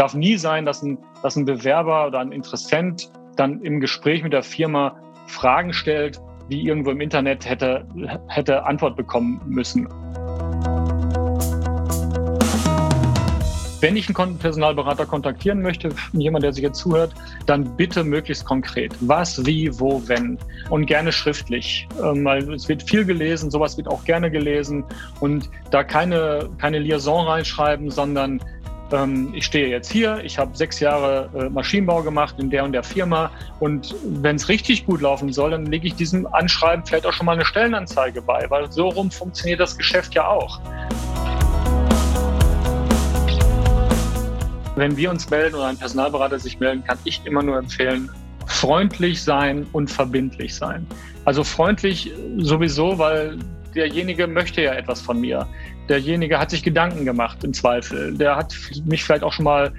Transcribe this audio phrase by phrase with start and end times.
[0.00, 4.32] darf nie sein, dass ein, dass ein Bewerber oder ein Interessent dann im Gespräch mit
[4.32, 6.18] der Firma Fragen stellt,
[6.50, 7.86] die irgendwo im Internet hätte,
[8.28, 9.86] hätte Antwort bekommen müssen.
[13.82, 17.14] Wenn ich einen Personalberater kontaktieren möchte, jemand, der sich jetzt zuhört,
[17.46, 18.94] dann bitte möglichst konkret.
[19.00, 20.38] Was, wie, wo, wenn.
[20.68, 21.88] Und gerne schriftlich.
[22.02, 24.84] Ähm, weil es wird viel gelesen, sowas wird auch gerne gelesen.
[25.20, 28.40] Und da keine, keine Liaison reinschreiben, sondern
[29.32, 32.82] ich stehe jetzt hier, ich habe sechs Jahre äh, Maschinenbau gemacht in der und der
[32.82, 33.30] Firma
[33.60, 37.26] und wenn es richtig gut laufen soll, dann lege ich diesem Anschreiben vielleicht auch schon
[37.26, 40.60] mal eine Stellenanzeige bei, weil so rum funktioniert das Geschäft ja auch.
[44.74, 48.10] Wenn wir uns melden oder ein Personalberater sich melden, kann ich immer nur empfehlen,
[48.46, 50.86] freundlich sein und verbindlich sein.
[51.24, 53.38] Also freundlich sowieso, weil
[53.74, 55.46] derjenige möchte ja etwas von mir.
[55.90, 58.16] Derjenige hat sich Gedanken gemacht im Zweifel.
[58.16, 58.54] Der hat
[58.84, 59.72] mich vielleicht auch schon mal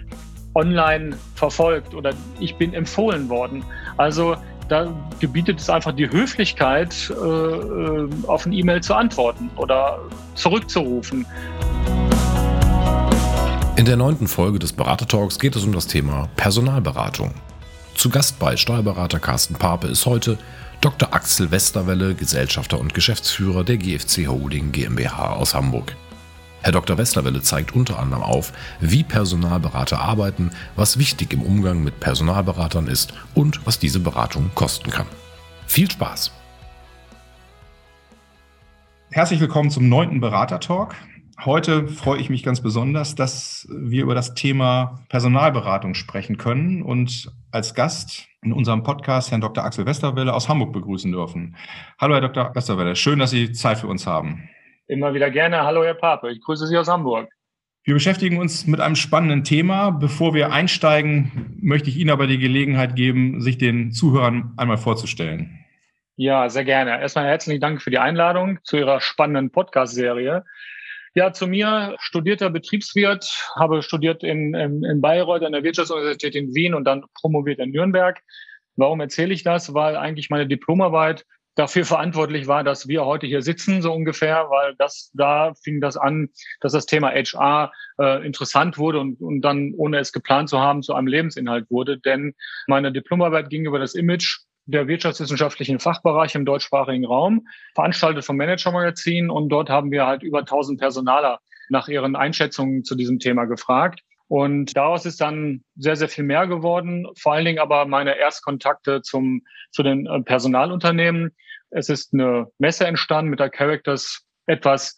[0.55, 3.63] online verfolgt oder ich bin empfohlen worden.
[3.95, 4.35] Also
[4.67, 9.99] da gebietet es einfach die Höflichkeit, äh, äh auf ein E-Mail zu antworten oder
[10.35, 11.25] zurückzurufen.
[13.77, 17.33] In der neunten Folge des Beratertalks geht es um das Thema Personalberatung.
[17.95, 20.37] Zu Gast bei Steuerberater Carsten Pape ist heute
[20.81, 21.13] Dr.
[21.13, 25.95] Axel Westerwelle, Gesellschafter und Geschäftsführer der GFC Holding GmbH aus Hamburg.
[26.63, 26.97] Herr Dr.
[26.97, 33.13] Westerwelle zeigt unter anderem auf, wie Personalberater arbeiten, was wichtig im Umgang mit Personalberatern ist
[33.35, 35.05] und was diese Beratung kosten kann.
[35.67, 36.31] Viel Spaß!
[39.11, 40.95] Herzlich willkommen zum neunten Beratertalk.
[41.39, 47.31] Heute freue ich mich ganz besonders, dass wir über das Thema Personalberatung sprechen können und
[47.51, 49.63] als Gast in unserem Podcast Herrn Dr.
[49.63, 51.55] Axel Westerwelle aus Hamburg begrüßen dürfen.
[51.99, 52.53] Hallo, Herr Dr.
[52.53, 52.95] Westerwelle.
[52.95, 54.49] Schön, dass Sie Zeit für uns haben.
[54.87, 55.63] Immer wieder gerne.
[55.63, 56.31] Hallo, Herr Pape.
[56.31, 57.29] Ich grüße Sie aus Hamburg.
[57.83, 59.89] Wir beschäftigen uns mit einem spannenden Thema.
[59.89, 65.65] Bevor wir einsteigen, möchte ich Ihnen aber die Gelegenheit geben, sich den Zuhörern einmal vorzustellen.
[66.15, 67.01] Ja, sehr gerne.
[67.01, 70.45] Erstmal herzlichen Dank für die Einladung zu Ihrer spannenden Podcast-Serie.
[71.13, 76.55] Ja, zu mir studierter Betriebswirt, habe studiert in, in, in Bayreuth an der Wirtschaftsuniversität in
[76.55, 78.21] Wien und dann promoviert in Nürnberg.
[78.77, 79.73] Warum erzähle ich das?
[79.73, 84.73] Weil eigentlich meine Diplomarbeit dafür verantwortlich war, dass wir heute hier sitzen, so ungefähr, weil
[84.77, 86.29] das da fing das an,
[86.61, 90.81] dass das Thema HR äh, interessant wurde und, und dann, ohne es geplant zu haben,
[90.81, 91.99] zu einem Lebensinhalt wurde.
[91.99, 92.35] Denn
[92.67, 94.39] meine Diplomarbeit ging über das Image
[94.71, 99.29] der wirtschaftswissenschaftlichen Fachbereich im deutschsprachigen Raum, veranstaltet vom Manager Magazin.
[99.29, 101.39] Und dort haben wir halt über 1000 Personaler
[101.69, 104.01] nach ihren Einschätzungen zu diesem Thema gefragt.
[104.27, 107.05] Und daraus ist dann sehr, sehr viel mehr geworden.
[107.17, 111.35] Vor allen Dingen aber meine Erstkontakte zum, zu den äh, Personalunternehmen.
[111.69, 114.95] Es ist eine Messe entstanden mit der Characters etwas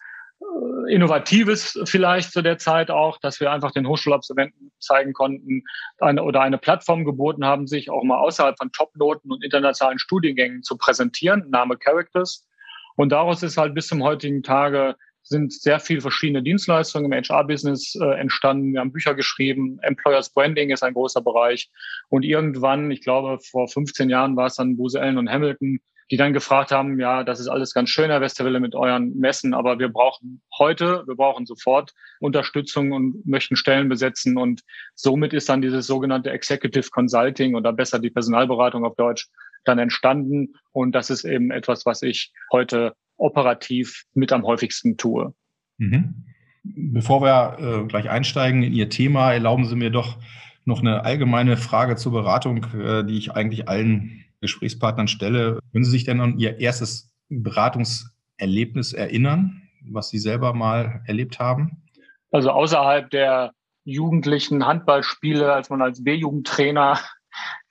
[0.90, 5.64] Innovatives vielleicht zu der Zeit auch, dass wir einfach den Hochschulabsolventen zeigen konnten
[6.00, 10.64] eine, oder eine Plattform geboten haben, sich auch mal außerhalb von Topnoten und internationalen Studiengängen
[10.64, 12.48] zu präsentieren, Name Characters.
[12.96, 17.96] Und daraus ist halt bis zum heutigen Tage sind sehr viele verschiedene Dienstleistungen im HR-Business
[17.96, 18.74] äh, entstanden.
[18.74, 19.80] Wir haben Bücher geschrieben.
[19.81, 21.72] Employers Branding ist ein großer Bereich.
[22.10, 25.80] Und irgendwann, ich glaube, vor 15 Jahren war es dann Buse Allen und Hamilton,
[26.13, 29.56] die dann gefragt haben, ja, das ist alles ganz schön, Herr Westerwelle, mit euren Messen,
[29.56, 34.38] aber wir brauchen heute, wir brauchen sofort Unterstützung und möchten Stellen besetzen.
[34.38, 34.62] Und
[34.94, 39.28] somit ist dann dieses sogenannte Executive Consulting oder besser die Personalberatung auf Deutsch
[39.66, 40.53] dann entstanden.
[40.72, 45.34] Und das ist eben etwas, was ich heute operativ mit am häufigsten tue.
[45.80, 46.25] Mhm.
[46.62, 50.19] Bevor wir äh, gleich einsteigen in Ihr Thema, erlauben Sie mir doch
[50.63, 55.59] noch eine allgemeine Frage zur Beratung, äh, die ich eigentlich allen Gesprächspartnern stelle.
[55.72, 61.84] Können Sie sich denn an Ihr erstes Beratungserlebnis erinnern, was Sie selber mal erlebt haben?
[62.31, 63.54] Also außerhalb der
[63.86, 67.00] jugendlichen Handballspiele, als man als B-Jugendtrainer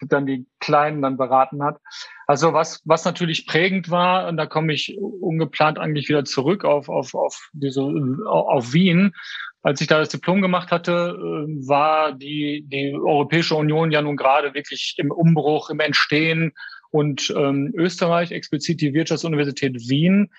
[0.00, 1.78] dann die Kleinen dann beraten hat.
[2.26, 6.88] Also was, was natürlich prägend war, und da komme ich ungeplant eigentlich wieder zurück auf,
[6.88, 7.82] auf, auf, diese,
[8.26, 9.14] auf Wien,
[9.62, 14.16] als ich da das Diplom gemacht hatte, äh, war die, die Europäische Union ja nun
[14.16, 16.52] gerade wirklich im Umbruch, im Entstehen.
[16.90, 20.30] Und ähm, Österreich, explizit die Wirtschaftsuniversität Wien,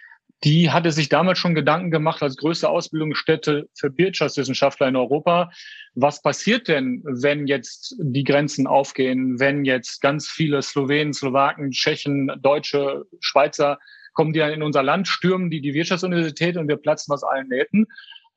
[0.44, 5.52] die hatte sich damals schon Gedanken gemacht als größte Ausbildungsstätte für Wirtschaftswissenschaftler in Europa.
[5.96, 12.30] Was passiert denn, wenn jetzt die Grenzen aufgehen, wenn jetzt ganz viele Slowenen, Slowaken, Tschechen,
[12.42, 13.80] Deutsche, Schweizer
[14.14, 17.48] kommen die dann in unser Land, stürmen die die Wirtschaftsuniversität und wir platzen aus allen
[17.48, 17.88] Nähten?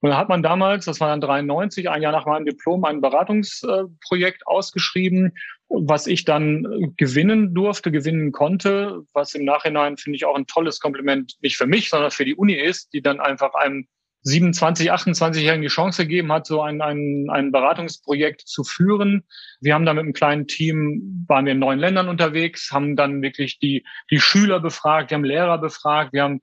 [0.01, 3.01] Und da hat man damals, das war dann 93, ein Jahr nach meinem Diplom, ein
[3.01, 5.33] Beratungsprojekt ausgeschrieben,
[5.69, 10.81] was ich dann gewinnen durfte, gewinnen konnte, was im Nachhinein finde ich auch ein tolles
[10.81, 13.89] Kompliment, nicht für mich, sondern für die Uni ist, die dann einfach einem
[14.27, 19.23] 27, 28-Jährigen die Chance gegeben hat, so ein, ein, ein Beratungsprojekt zu führen.
[19.61, 23.23] Wir haben da mit einem kleinen Team, waren wir in neun Ländern unterwegs, haben dann
[23.23, 26.43] wirklich die, die Schüler befragt, wir haben Lehrer befragt, wir haben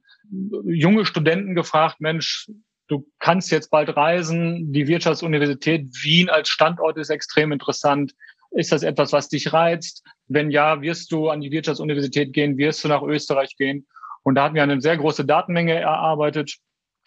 [0.66, 2.50] junge Studenten gefragt, Mensch,
[2.94, 8.14] du kannst jetzt bald reisen, die Wirtschaftsuniversität Wien als Standort ist extrem interessant.
[8.52, 10.04] Ist das etwas, was dich reizt?
[10.28, 13.88] Wenn ja, wirst du an die Wirtschaftsuniversität gehen, wirst du nach Österreich gehen?
[14.22, 16.58] Und da hatten wir eine sehr große Datenmenge erarbeitet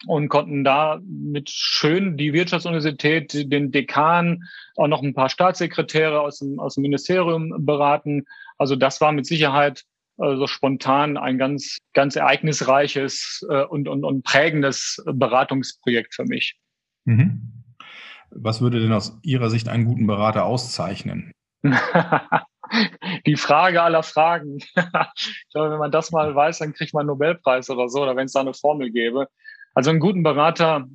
[0.05, 4.43] und konnten da mit schön die Wirtschaftsuniversität, den Dekan,
[4.75, 8.25] auch noch ein paar Staatssekretäre aus dem, aus dem Ministerium beraten.
[8.57, 9.85] Also das war mit Sicherheit
[10.17, 16.57] äh, so spontan ein ganz, ganz ereignisreiches äh, und, und, und prägendes Beratungsprojekt für mich.
[17.05, 17.63] Mhm.
[18.29, 21.31] Was würde denn aus Ihrer Sicht einen guten Berater auszeichnen?
[23.25, 24.57] die Frage aller Fragen.
[24.75, 28.15] ich glaube, wenn man das mal weiß, dann kriegt man einen Nobelpreis oder so, oder
[28.15, 29.27] wenn es da eine Formel gäbe.
[29.73, 30.87] Also einen guten Berater,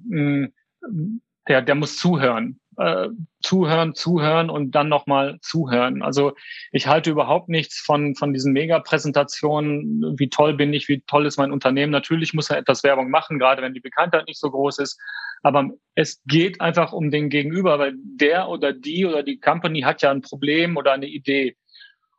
[1.48, 2.60] der, der muss zuhören.
[2.78, 3.08] Äh,
[3.42, 6.00] zuhören, zuhören und dann nochmal zuhören.
[6.00, 6.32] Also
[6.70, 11.36] ich halte überhaupt nichts von, von diesen Mega-Präsentationen, wie toll bin ich, wie toll ist
[11.36, 11.92] mein Unternehmen.
[11.92, 14.98] Natürlich muss er etwas Werbung machen, gerade wenn die Bekanntheit nicht so groß ist.
[15.42, 20.00] Aber es geht einfach um den Gegenüber, weil der oder die oder die Company hat
[20.00, 21.56] ja ein Problem oder eine Idee.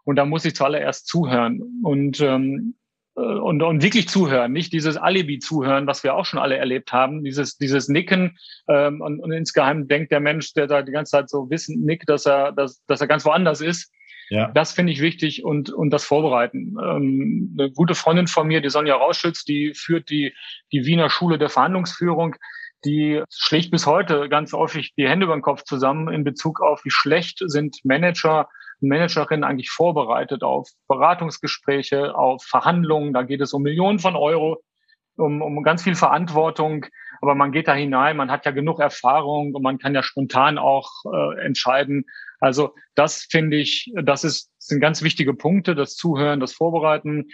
[0.04, 1.82] Und da muss ich zuallererst zuhören.
[1.84, 2.83] Und ähm, äh,
[3.16, 7.58] und, und wirklich zuhören, nicht dieses Alibi-Zuhören, was wir auch schon alle erlebt haben, dieses,
[7.58, 8.38] dieses Nicken
[8.68, 12.10] ähm, und, und insgeheim denkt der Mensch, der da die ganze Zeit so wissen nickt,
[12.10, 13.92] dass er, dass, dass er ganz woanders ist.
[14.30, 14.52] Ja.
[14.54, 16.76] Das finde ich wichtig und, und das Vorbereiten.
[16.82, 20.34] Ähm, eine gute Freundin von mir, die Sonja Rauschütz, die führt die,
[20.72, 22.36] die Wiener Schule der Verhandlungsführung
[22.86, 26.84] die schlägt bis heute ganz häufig die Hände über den Kopf zusammen in Bezug auf,
[26.84, 28.50] wie schlecht sind Manager
[28.82, 33.14] Managerin eigentlich vorbereitet auf Beratungsgespräche, auf Verhandlungen.
[33.14, 34.62] Da geht es um Millionen von Euro,
[35.18, 36.86] um, um ganz viel Verantwortung.
[37.22, 40.58] Aber man geht da hinein, man hat ja genug Erfahrung und man kann ja spontan
[40.58, 42.06] auch äh, entscheiden.
[42.40, 47.30] Also das finde ich, das ist, sind ganz wichtige Punkte, das Zuhören, das Vorbereiten.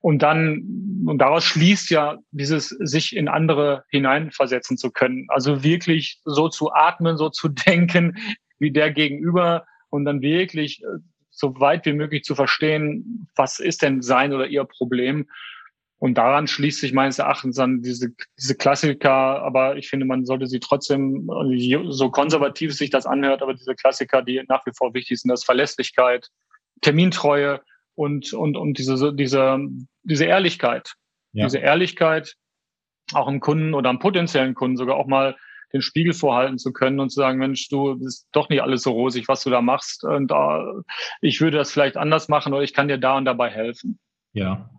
[0.00, 5.26] Und dann, und daraus schließt ja dieses, sich in andere hineinversetzen zu können.
[5.28, 8.16] Also wirklich so zu atmen, so zu denken,
[8.58, 10.98] wie der Gegenüber und dann wirklich äh,
[11.30, 15.28] so weit wie möglich zu verstehen, was ist denn sein oder ihr Problem.
[15.98, 20.46] Und daran schließt sich meines Erachtens dann diese, diese Klassiker, aber ich finde, man sollte
[20.46, 21.30] sie trotzdem,
[21.88, 25.44] so konservativ sich das anhört, aber diese Klassiker, die nach wie vor wichtig sind, das
[25.44, 26.28] Verlässlichkeit,
[26.82, 27.62] Termintreue
[27.94, 29.58] und, und, und diese, diese,
[30.02, 30.94] diese Ehrlichkeit.
[31.32, 31.46] Ja.
[31.46, 32.34] Diese Ehrlichkeit,
[33.12, 35.36] auch im Kunden oder am potenziellen Kunden sogar auch mal
[35.72, 38.92] den Spiegel vorhalten zu können und zu sagen, Mensch, du bist doch nicht alles so
[38.92, 40.04] rosig, was du da machst.
[40.04, 40.82] Und uh,
[41.20, 43.98] ich würde das vielleicht anders machen oder ich kann dir da und dabei helfen.
[44.32, 44.70] Ja.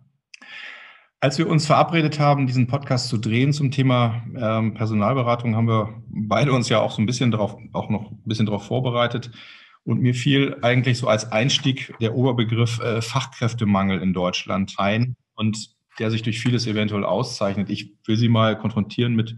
[1.20, 6.00] Als wir uns verabredet haben, diesen Podcast zu drehen zum Thema ähm, Personalberatung, haben wir
[6.06, 9.30] beide uns ja auch so ein bisschen darauf, auch noch ein bisschen darauf vorbereitet.
[9.82, 15.70] Und mir fiel eigentlich so als Einstieg der Oberbegriff äh, Fachkräftemangel in Deutschland ein und
[15.98, 17.68] der sich durch vieles eventuell auszeichnet.
[17.70, 19.36] Ich will Sie mal konfrontieren mit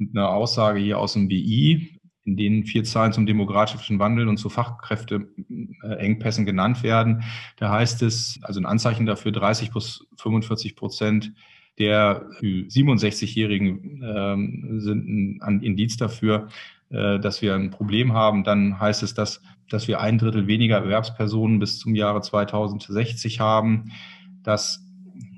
[0.00, 4.48] eine Aussage hier aus dem BI, in denen vier Zahlen zum demografischen Wandel und zu
[4.48, 7.22] Fachkräfteengpässen genannt werden.
[7.56, 11.32] Da heißt es, also ein Anzeichen dafür, 30 bis 45 Prozent
[11.78, 16.48] der 67-Jährigen ähm, sind ein Indiz dafür,
[16.90, 18.44] äh, dass wir ein Problem haben.
[18.44, 23.92] Dann heißt es, dass, dass wir ein Drittel weniger Erwerbspersonen bis zum Jahre 2060 haben,
[24.42, 24.84] dass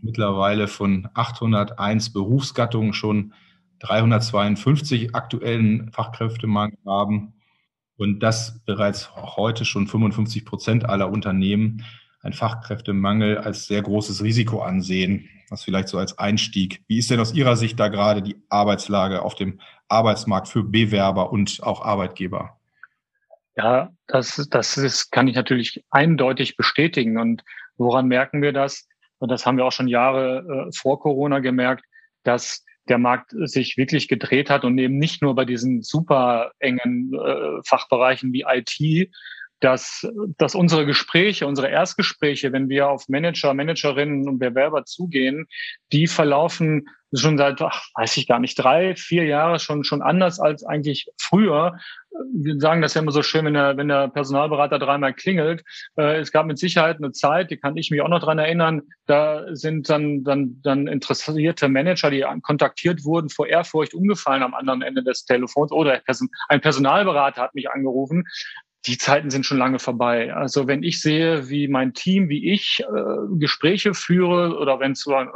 [0.02, 3.34] mittlerweile von 801 Berufsgattungen schon
[3.80, 7.34] 352 aktuellen Fachkräftemangel haben
[7.96, 11.84] und dass bereits heute schon 55 Prozent aller Unternehmen
[12.22, 15.28] einen Fachkräftemangel als sehr großes Risiko ansehen.
[15.48, 16.82] Das vielleicht so als Einstieg.
[16.86, 21.32] Wie ist denn aus Ihrer Sicht da gerade die Arbeitslage auf dem Arbeitsmarkt für Bewerber
[21.32, 22.56] und auch Arbeitgeber?
[23.56, 27.18] Ja, das, das ist, kann ich natürlich eindeutig bestätigen.
[27.18, 27.42] Und
[27.76, 28.86] woran merken wir das?
[29.18, 31.84] Und das haben wir auch schon Jahre äh, vor Corona gemerkt,
[32.22, 37.14] dass der Markt sich wirklich gedreht hat und eben nicht nur bei diesen super engen
[37.14, 39.10] äh, Fachbereichen wie IT,
[39.60, 40.06] dass,
[40.38, 45.46] dass unsere Gespräche, unsere Erstgespräche, wenn wir auf Manager, Managerinnen und Bewerber zugehen,
[45.92, 50.38] die verlaufen schon seit, ach, weiß ich gar nicht, drei, vier Jahre schon, schon anders
[50.38, 51.76] als eigentlich früher.
[52.32, 55.64] Wir sagen das ja immer so schön, wenn der, wenn der Personalberater dreimal klingelt.
[55.96, 58.82] Äh, es gab mit Sicherheit eine Zeit, die kann ich mich auch noch dran erinnern,
[59.06, 64.82] da sind dann, dann, dann interessierte Manager, die kontaktiert wurden, vor Ehrfurcht umgefallen am anderen
[64.82, 66.00] Ende des Telefons oder
[66.48, 68.24] ein Personalberater hat mich angerufen
[68.86, 70.32] die Zeiten sind schon lange vorbei.
[70.34, 75.00] Also wenn ich sehe, wie mein Team, wie ich äh, Gespräche führe oder wenn es
[75.00, 75.30] so eine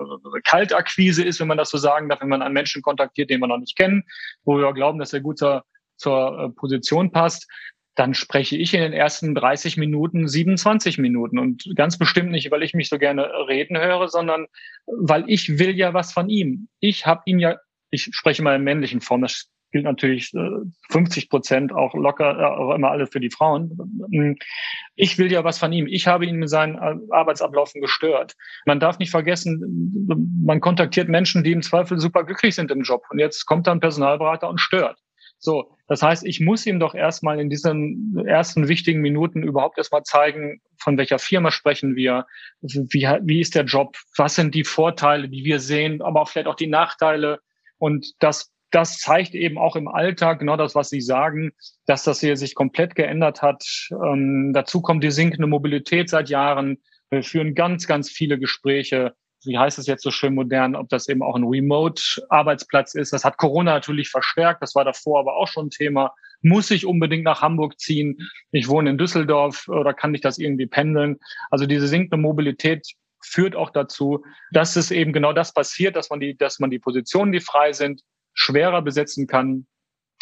[0.45, 3.47] Kaltakquise ist, wenn man das so sagen darf, wenn man einen Menschen kontaktiert, den wir
[3.47, 4.05] noch nicht kennen,
[4.45, 5.65] wo wir glauben, dass er gut zur,
[5.97, 7.47] zur äh, Position passt,
[7.97, 12.63] dann spreche ich in den ersten 30 Minuten 27 Minuten und ganz bestimmt nicht, weil
[12.63, 14.47] ich mich so gerne reden höre, sondern
[14.87, 16.69] weil ich will ja was von ihm.
[16.81, 17.57] Ich habe ihn ja,
[17.91, 20.31] ich spreche mal in männlichen Form, das gilt natürlich
[20.91, 23.77] 50 äh, Prozent auch locker, äh, auch immer alle für die Frauen.
[24.95, 25.89] Ich will ja was von ihm.
[25.89, 28.35] Ich habe ihn mit seinen äh, Arbeitsablaufen gestört.
[28.67, 30.07] Man darf nicht vergessen,
[30.45, 33.03] man kontaktiert Menschen, die im Zweifel super glücklich sind im Job.
[33.11, 34.97] Und jetzt kommt dann Personalberater und stört.
[35.41, 40.05] So, das heißt, ich muss ihm doch erstmal in diesen ersten wichtigen Minuten überhaupt erstmal
[40.05, 42.27] zeigen, von welcher Firma sprechen wir,
[42.61, 46.47] wie, wie ist der Job, was sind die Vorteile, die wir sehen, aber auch vielleicht
[46.47, 47.41] auch die Nachteile.
[47.79, 51.53] Und das, das zeigt eben auch im Alltag genau das, was Sie sagen,
[51.87, 53.65] dass das hier sich komplett geändert hat.
[53.91, 56.79] Ähm, dazu kommt die sinkende Mobilität seit Jahren.
[57.11, 59.15] Wir führen ganz, ganz viele Gespräche
[59.47, 63.13] wie heißt es jetzt so schön modern, ob das eben auch ein Remote-Arbeitsplatz ist.
[63.13, 64.63] Das hat Corona natürlich verstärkt.
[64.63, 66.15] Das war davor aber auch schon ein Thema.
[66.43, 68.19] Muss ich unbedingt nach Hamburg ziehen?
[68.53, 71.19] Ich wohne in Düsseldorf oder kann ich das irgendwie pendeln?
[71.51, 72.87] Also diese sinkende Mobilität
[73.23, 76.79] führt auch dazu, dass es eben genau das passiert, dass man die, dass man die
[76.79, 78.03] Positionen, die frei sind,
[78.35, 79.67] schwerer besetzen kann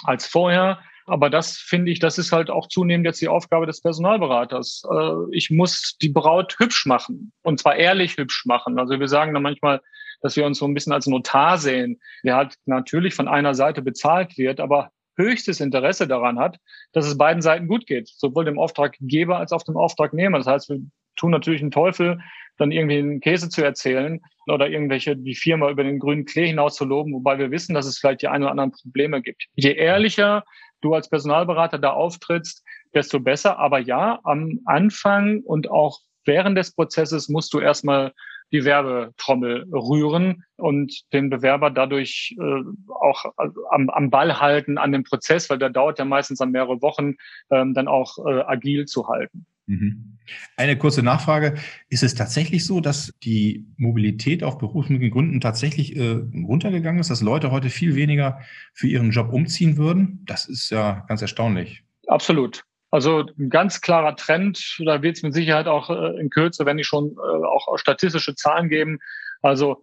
[0.04, 0.78] als vorher.
[1.06, 4.84] Aber das finde ich, das ist halt auch zunehmend jetzt die Aufgabe des Personalberaters.
[4.90, 8.78] Äh, ich muss die Braut hübsch machen und zwar ehrlich hübsch machen.
[8.78, 9.80] Also wir sagen dann manchmal,
[10.20, 13.82] dass wir uns so ein bisschen als Notar sehen, der halt natürlich von einer Seite
[13.82, 16.58] bezahlt wird, aber höchstes Interesse daran hat,
[16.92, 20.38] dass es beiden Seiten gut geht, sowohl dem Auftraggeber als auch dem Auftragnehmer.
[20.38, 20.80] Das heißt, wir
[21.16, 22.20] tun natürlich einen Teufel,
[22.58, 26.76] dann irgendwie einen Käse zu erzählen oder irgendwelche die Firma über den grünen Klee hinaus
[26.76, 29.44] zu loben, wobei wir wissen, dass es vielleicht die ein oder anderen Probleme gibt.
[29.54, 30.44] Je ehrlicher
[30.80, 33.58] du als Personalberater da auftrittst, desto besser.
[33.58, 38.12] Aber ja, am Anfang und auch während des Prozesses musst du erstmal
[38.52, 42.62] die Werbetrommel rühren und den Bewerber dadurch äh,
[43.00, 43.24] auch
[43.70, 47.14] am, am Ball halten an dem Prozess, weil der dauert ja meistens an mehrere Wochen,
[47.50, 49.46] ähm, dann auch äh, agil zu halten.
[49.66, 50.18] Mhm.
[50.56, 51.54] Eine kurze Nachfrage.
[51.88, 57.22] Ist es tatsächlich so, dass die Mobilität auf beruflichen Gründen tatsächlich äh, runtergegangen ist, dass
[57.22, 58.40] Leute heute viel weniger
[58.72, 60.24] für ihren Job umziehen würden?
[60.26, 61.82] Das ist ja ganz erstaunlich.
[62.06, 62.64] Absolut.
[62.90, 64.78] Also ein ganz klarer Trend.
[64.84, 68.34] Da wird es mit Sicherheit auch äh, in Kürze, wenn die schon äh, auch statistische
[68.34, 68.98] Zahlen geben.
[69.40, 69.82] Also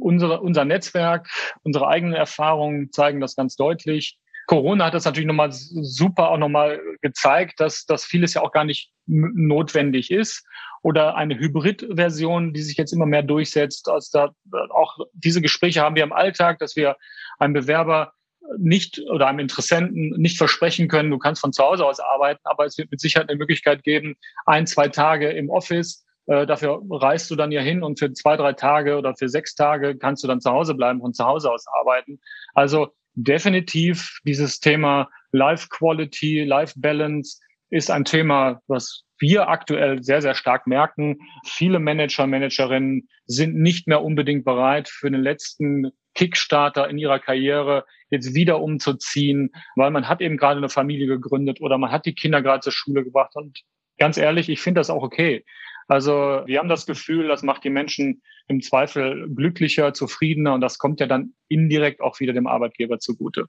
[0.00, 1.28] unsere, unser Netzwerk,
[1.62, 4.18] unsere eigenen Erfahrungen zeigen das ganz deutlich.
[4.46, 8.64] Corona hat das natürlich nochmal super auch nochmal gezeigt, dass, dass vieles ja auch gar
[8.64, 10.46] nicht notwendig ist.
[10.82, 13.88] Oder eine Hybrid-Version, die sich jetzt immer mehr durchsetzt.
[13.88, 16.96] Also da, auch diese Gespräche haben wir im Alltag, dass wir
[17.38, 18.12] einem Bewerber
[18.58, 22.66] nicht oder einem Interessenten nicht versprechen können, du kannst von zu Hause aus arbeiten, aber
[22.66, 27.30] es wird mit Sicherheit eine Möglichkeit geben, ein, zwei Tage im Office, äh, dafür reist
[27.30, 30.28] du dann ja hin und für zwei, drei Tage oder für sechs Tage kannst du
[30.28, 32.20] dann zu Hause bleiben und zu Hause aus arbeiten.
[32.54, 37.38] Also definitiv dieses Thema Life Quality, Life Balance
[37.70, 41.18] ist ein Thema, was wir aktuell sehr, sehr stark merken.
[41.46, 47.84] Viele Manager, Managerinnen sind nicht mehr unbedingt bereit, für den letzten Kickstarter in ihrer Karriere
[48.10, 52.14] jetzt wieder umzuziehen, weil man hat eben gerade eine Familie gegründet oder man hat die
[52.14, 53.34] Kinder gerade zur Schule gebracht.
[53.34, 53.62] Und
[53.98, 55.44] ganz ehrlich, ich finde das auch okay.
[55.88, 60.78] Also wir haben das Gefühl, das macht die Menschen im Zweifel glücklicher, zufriedener und das
[60.78, 63.46] kommt ja dann indirekt auch wieder dem Arbeitgeber zugute.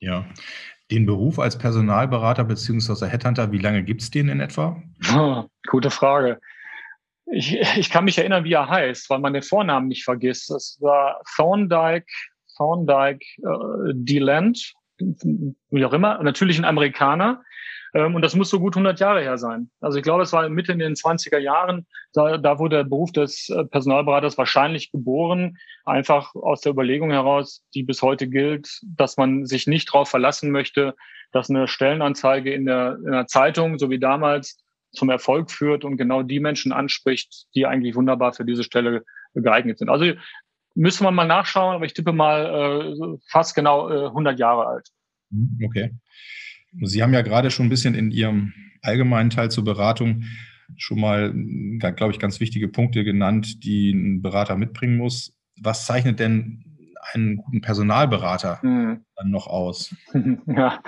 [0.00, 0.26] Ja.
[0.90, 3.06] Den Beruf als Personalberater bzw.
[3.06, 4.82] Headhunter, wie lange gibt es den in etwa?
[5.16, 6.40] Oh, gute Frage.
[7.26, 10.50] Ich, ich kann mich erinnern, wie er heißt, weil man den Vornamen nicht vergisst.
[10.50, 12.06] Das war Thorndike,
[12.56, 17.42] Thorndike äh, DeLand, wie auch immer, natürlich ein Amerikaner.
[17.94, 19.70] Ähm, und das muss so gut 100 Jahre her sein.
[19.80, 23.12] Also ich glaube, es war Mitte in den 20er Jahren, da, da wurde der Beruf
[23.12, 29.16] des äh, Personalberaters wahrscheinlich geboren, einfach aus der Überlegung heraus, die bis heute gilt, dass
[29.16, 30.94] man sich nicht darauf verlassen möchte,
[31.32, 34.58] dass eine Stellenanzeige in der, in der Zeitung, so wie damals,
[34.92, 39.78] zum Erfolg führt und genau die Menschen anspricht, die eigentlich wunderbar für diese Stelle geeignet
[39.78, 39.88] sind.
[39.88, 40.12] Also
[40.74, 44.88] müssen wir mal nachschauen, aber ich tippe mal äh, fast genau äh, 100 Jahre alt.
[45.64, 45.94] Okay.
[46.80, 48.52] Sie haben ja gerade schon ein bisschen in Ihrem
[48.82, 50.24] allgemeinen Teil zur Beratung
[50.76, 51.32] schon mal,
[51.94, 55.36] glaube ich, ganz wichtige Punkte genannt, die ein Berater mitbringen muss.
[55.60, 56.64] Was zeichnet denn
[57.12, 59.04] einen guten Personalberater hm.
[59.16, 59.94] dann noch aus?
[60.46, 60.82] Ja,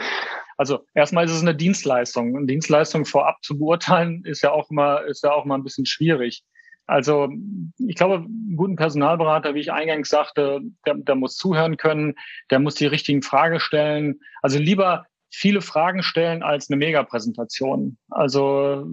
[0.56, 2.36] also erstmal ist es eine Dienstleistung.
[2.36, 5.86] Eine Dienstleistung vorab zu beurteilen ist ja auch immer, ist ja auch mal ein bisschen
[5.86, 6.44] schwierig.
[6.86, 7.30] Also
[7.78, 12.14] ich glaube, einen guten Personalberater, wie ich eingangs sagte, der, der muss zuhören können,
[12.50, 14.20] der muss die richtigen Fragen stellen.
[14.42, 17.98] Also lieber viele Fragen stellen als eine Mega-Präsentation.
[18.10, 18.86] Also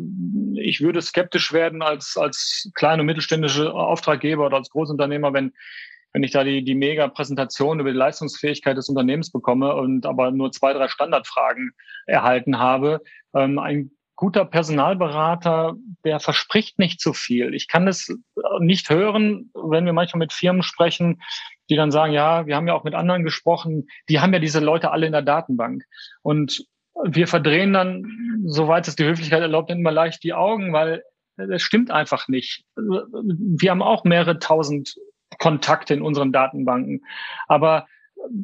[0.56, 5.54] ich würde skeptisch werden als, als kleine und mittelständische Auftraggeber oder als Großunternehmer, wenn,
[6.14, 10.52] wenn ich da die, die Mega-Präsentation über die Leistungsfähigkeit des Unternehmens bekomme und aber nur
[10.52, 11.72] zwei, drei Standardfragen
[12.06, 13.02] erhalten habe.
[13.34, 17.56] Ähm, ein guter Personalberater, der verspricht nicht zu viel.
[17.56, 18.16] Ich kann es
[18.60, 21.22] nicht hören, wenn wir manchmal mit Firmen sprechen,
[21.70, 24.60] die dann sagen, ja, wir haben ja auch mit anderen gesprochen, die haben ja diese
[24.60, 25.84] Leute alle in der Datenbank.
[26.22, 26.66] Und
[27.04, 28.06] wir verdrehen dann,
[28.46, 31.04] soweit es die Höflichkeit erlaubt, immer leicht die Augen, weil
[31.38, 32.66] es stimmt einfach nicht.
[32.76, 34.96] Wir haben auch mehrere tausend
[35.40, 37.04] Kontakte in unseren Datenbanken.
[37.48, 37.88] Aber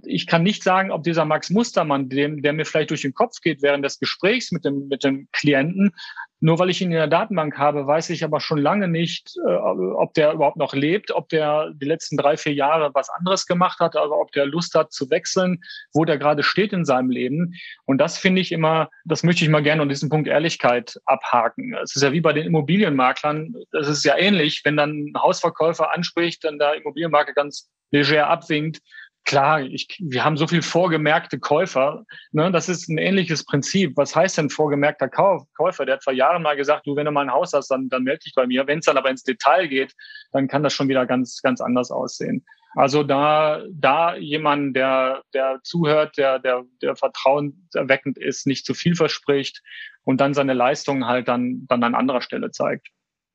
[0.04, 3.42] ich kann nicht sagen, ob dieser Max Mustermann, dem, der mir vielleicht durch den Kopf
[3.42, 5.94] geht während des Gesprächs mit dem, mit dem Klienten,
[6.40, 9.52] nur weil ich ihn in der Datenbank habe, weiß ich aber schon lange nicht, äh,
[9.52, 13.80] ob der überhaupt noch lebt, ob der die letzten drei, vier Jahre was anderes gemacht
[13.80, 15.62] hat, aber ob der Lust hat zu wechseln,
[15.94, 17.56] wo der gerade steht in seinem Leben.
[17.86, 21.76] Und das finde ich immer, das möchte ich mal gerne an diesem Punkt Ehrlichkeit abhaken.
[21.82, 25.92] Es ist ja wie bei den Immobilienmaklern, das ist ja ähnlich, wenn dann ein Hausverkäufer
[25.92, 28.80] anspricht, dann der Immobilienmakler ganz leger abwinkt,
[29.28, 32.06] klar, ich, wir haben so viel vorgemerkte Käufer.
[32.32, 32.50] Ne?
[32.52, 33.96] Das ist ein ähnliches Prinzip.
[33.96, 35.86] Was heißt denn vorgemerkter Kauf, Käufer?
[35.86, 38.04] Der hat vor Jahren mal gesagt, du, wenn du mal ein Haus hast, dann, dann
[38.04, 38.66] melde dich bei mir.
[38.66, 39.94] Wenn es dann aber ins Detail geht,
[40.32, 42.46] dann kann das schon wieder ganz, ganz anders aussehen.
[42.76, 48.96] Also da, da jemand, der, der zuhört, der, der, der vertrauenserweckend ist, nicht zu viel
[48.96, 49.62] verspricht
[50.04, 52.88] und dann seine Leistungen halt dann, dann an anderer Stelle zeigt.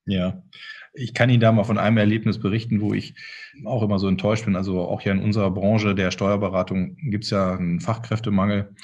[0.06, 0.42] Ja,
[0.92, 3.14] ich kann Ihnen da mal von einem Erlebnis berichten, wo ich
[3.64, 4.56] auch immer so enttäuscht bin.
[4.56, 8.74] Also auch hier in unserer Branche der Steuerberatung gibt es ja einen Fachkräftemangel.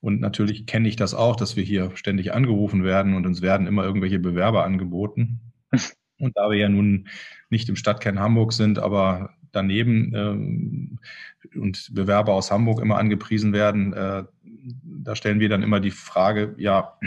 [0.00, 3.66] Und natürlich kenne ich das auch, dass wir hier ständig angerufen werden und uns werden
[3.66, 5.40] immer irgendwelche Bewerber angeboten.
[6.20, 7.06] Und da wir ja nun
[7.48, 10.98] nicht im Stadtkern Hamburg sind, aber daneben ähm,
[11.54, 14.24] und Bewerber aus Hamburg immer angepriesen werden, äh,
[14.82, 16.98] da stellen wir dann immer die Frage, ja,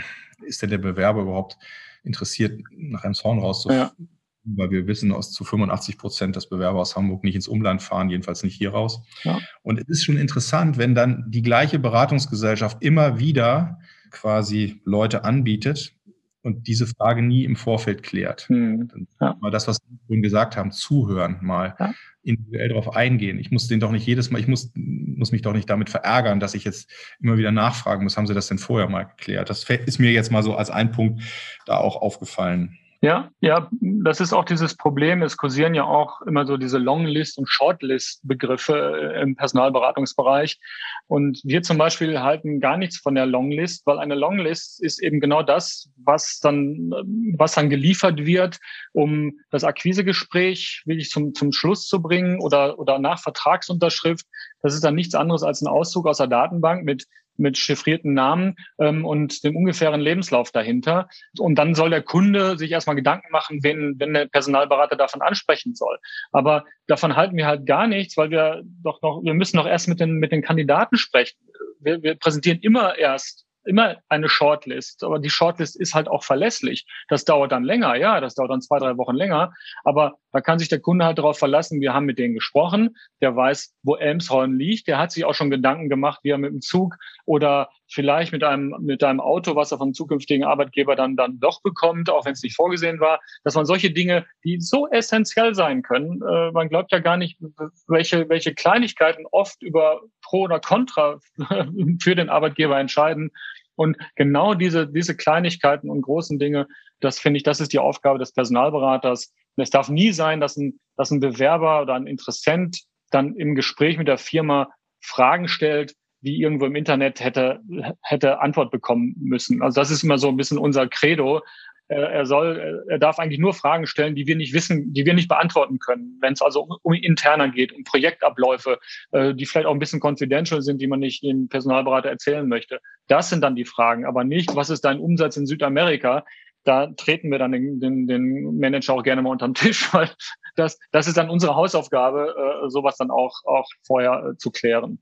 [0.46, 1.58] ist denn der Bewerber überhaupt
[2.02, 3.90] interessiert, nach einem Zorn rauszufinden?
[3.98, 4.06] Ja
[4.44, 8.10] weil wir wissen aus zu 85 Prozent, dass Bewerber aus Hamburg nicht ins Umland fahren,
[8.10, 9.02] jedenfalls nicht hier raus.
[9.22, 9.38] Ja.
[9.62, 13.78] Und es ist schon interessant, wenn dann die gleiche Beratungsgesellschaft immer wieder
[14.10, 15.94] quasi Leute anbietet
[16.42, 18.48] und diese Frage nie im Vorfeld klärt.
[18.48, 18.88] Hm.
[19.20, 19.36] Ja.
[19.40, 21.94] Mal das, was wir vorhin gesagt haben, zuhören, mal ja.
[22.22, 23.38] individuell darauf eingehen.
[23.38, 26.40] Ich muss den doch nicht jedes Mal, ich muss, muss mich doch nicht damit verärgern,
[26.40, 26.90] dass ich jetzt
[27.20, 29.50] immer wieder nachfragen muss, haben Sie das denn vorher mal geklärt?
[29.50, 31.22] Das ist mir jetzt mal so als ein Punkt
[31.66, 32.76] da auch aufgefallen.
[33.04, 35.24] Ja, ja, das ist auch dieses Problem.
[35.24, 40.60] Es kursieren ja auch immer so diese Longlist- und Shortlist-Begriffe äh, im Personalberatungsbereich.
[41.08, 45.18] Und wir zum Beispiel halten gar nichts von der Longlist, weil eine Longlist ist eben
[45.18, 46.92] genau das, was dann,
[47.36, 48.60] was dann geliefert wird,
[48.92, 54.26] um das Akquisegespräch wirklich zum, zum Schluss zu bringen oder, oder nach Vertragsunterschrift.
[54.62, 58.56] Das ist dann nichts anderes als ein Auszug aus der Datenbank mit mit chiffrierten Namen
[58.78, 61.08] ähm, und dem ungefähren Lebenslauf dahinter.
[61.38, 65.74] Und dann soll der Kunde sich erstmal Gedanken machen, wen, wenn der Personalberater davon ansprechen
[65.74, 65.98] soll.
[66.32, 69.88] Aber davon halten wir halt gar nichts, weil wir doch noch, wir müssen doch erst
[69.88, 71.38] mit den, mit den Kandidaten sprechen.
[71.80, 76.86] Wir, wir präsentieren immer erst immer eine Shortlist, aber die Shortlist ist halt auch verlässlich.
[77.08, 79.52] Das dauert dann länger, ja, das dauert dann zwei, drei Wochen länger,
[79.84, 83.36] aber da kann sich der Kunde halt darauf verlassen, wir haben mit denen gesprochen, der
[83.36, 86.60] weiß, wo Elmshorn liegt, der hat sich auch schon Gedanken gemacht, wie er mit dem
[86.60, 91.38] Zug oder vielleicht mit einem, mit einem Auto, was er vom zukünftigen Arbeitgeber dann, dann
[91.38, 95.54] doch bekommt, auch wenn es nicht vorgesehen war, dass man solche Dinge, die so essentiell
[95.54, 97.38] sein können, äh, man glaubt ja gar nicht,
[97.86, 101.20] welche, welche Kleinigkeiten oft über Pro oder Contra
[102.00, 103.30] für den Arbeitgeber entscheiden.
[103.74, 106.68] Und genau diese, diese Kleinigkeiten und großen Dinge,
[107.00, 109.32] das finde ich, das ist die Aufgabe des Personalberaters.
[109.56, 113.98] es darf nie sein, dass ein, dass ein Bewerber oder ein Interessent dann im Gespräch
[113.98, 117.60] mit der Firma Fragen stellt, die irgendwo im Internet hätte,
[118.00, 119.60] hätte Antwort bekommen müssen.
[119.62, 121.42] Also das ist immer so ein bisschen unser Credo.
[121.88, 125.28] Er soll, er darf eigentlich nur Fragen stellen, die wir nicht wissen, die wir nicht
[125.28, 126.16] beantworten können.
[126.22, 128.78] Wenn es also um, interner geht, um Projektabläufe,
[129.10, 132.80] äh, die vielleicht auch ein bisschen confidential sind, die man nicht dem Personalberater erzählen möchte.
[133.08, 136.24] Das sind dann die Fragen, aber nicht, was ist dein Umsatz in Südamerika?
[136.64, 140.08] Da treten wir dann den, den, den Manager auch gerne mal unterm Tisch, weil
[140.54, 144.98] das, das ist dann unsere Hausaufgabe, äh, sowas dann auch, auch vorher äh, zu klären.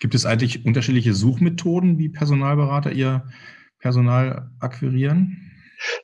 [0.00, 3.26] Gibt es eigentlich unterschiedliche Suchmethoden, wie Personalberater ihr
[3.78, 5.50] Personal akquirieren?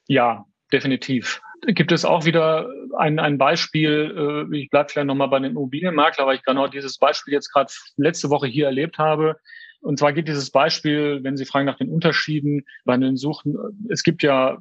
[0.06, 1.40] Ja, definitiv.
[1.66, 6.26] Gibt es auch wieder ein, ein Beispiel, äh, ich bleibe vielleicht nochmal bei den Immobilienmakler,
[6.26, 9.36] weil ich genau dieses Beispiel jetzt gerade letzte Woche hier erlebt habe.
[9.80, 13.56] Und zwar geht dieses Beispiel, wenn Sie fragen nach den Unterschieden bei den Suchen,
[13.88, 14.58] es gibt ja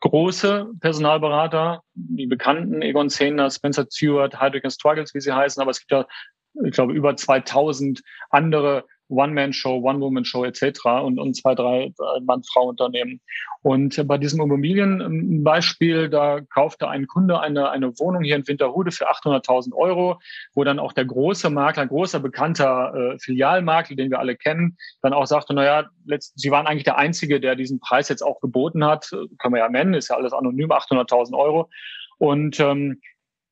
[0.00, 5.80] große Personalberater, die bekannten Egon Zehner, Spencer Stewart, Heidrich Struggles, wie sie heißen, aber es
[5.80, 6.06] gibt ja
[6.64, 10.84] ich glaube, über 2000 andere One-Man-Show, One-Woman-Show etc.
[11.02, 11.92] und, und zwei, drei
[12.22, 13.20] Mann-Frau-Unternehmen.
[13.62, 19.10] Und bei diesem Immobilienbeispiel, da kaufte ein Kunde eine, eine Wohnung hier in Winterhude für
[19.10, 20.20] 800.000 Euro,
[20.54, 25.12] wo dann auch der große Makler, großer bekannter äh, Filialmakler, den wir alle kennen, dann
[25.12, 28.84] auch sagte, naja, letzt, Sie waren eigentlich der Einzige, der diesen Preis jetzt auch geboten
[28.84, 29.10] hat.
[29.38, 31.70] Können wir ja nennen, ist ja alles anonym, 800.000 Euro.
[32.18, 33.00] Und ähm,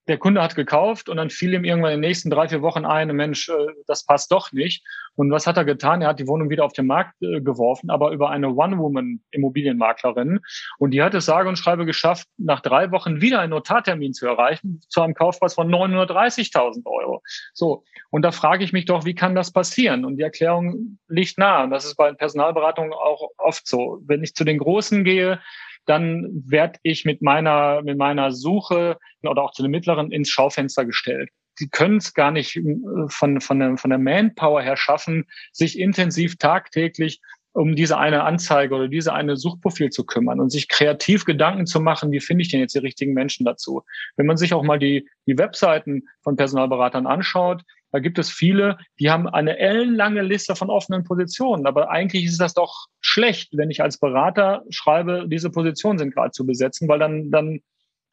[0.09, 2.85] der Kunde hat gekauft und dann fiel ihm irgendwann in den nächsten drei, vier Wochen
[2.85, 3.53] ein, Mensch, äh,
[3.87, 4.85] das passt doch nicht.
[5.17, 6.03] Und was hat er getan?
[6.03, 10.41] Er hat die Wohnung wieder auf den Markt äh, geworfen, aber über eine One-Woman-Immobilienmaklerin.
[10.79, 14.27] Und die hat es sage und schreibe geschafft, nach drei Wochen wieder einen Notartermin zu
[14.27, 17.23] erreichen, zu einem Kaufpreis von 930.000 Euro.
[17.55, 17.85] So.
[18.11, 20.05] Und da frage ich mich doch, wie kann das passieren?
[20.05, 21.65] Und die Erklärung liegt nahe.
[21.65, 24.01] Und das ist bei Personalberatungen auch oft so.
[24.07, 25.41] Wenn ich zu den Großen gehe,
[25.87, 30.85] dann werde ich mit meiner, mit meiner Suche oder auch zu den mittleren ins Schaufenster
[30.85, 31.31] gestellt.
[31.59, 32.63] Die können es gar nicht äh,
[33.09, 37.21] von, von, der, von der Manpower her schaffen, sich intensiv tagtäglich
[37.57, 41.81] um diese eine Anzeige oder diese eine Suchprofil zu kümmern und sich kreativ Gedanken zu
[41.81, 43.83] machen, wie finde ich denn jetzt die richtigen Menschen dazu.
[44.17, 48.79] Wenn man sich auch mal die, die Webseiten von Personalberatern anschaut, da gibt es viele,
[48.99, 51.67] die haben eine ellenlange Liste von offenen Positionen.
[51.67, 56.33] Aber eigentlich ist das doch schlecht, wenn ich als Berater schreibe, diese Positionen sind gerade
[56.33, 57.61] zu besetzen, weil dann, dann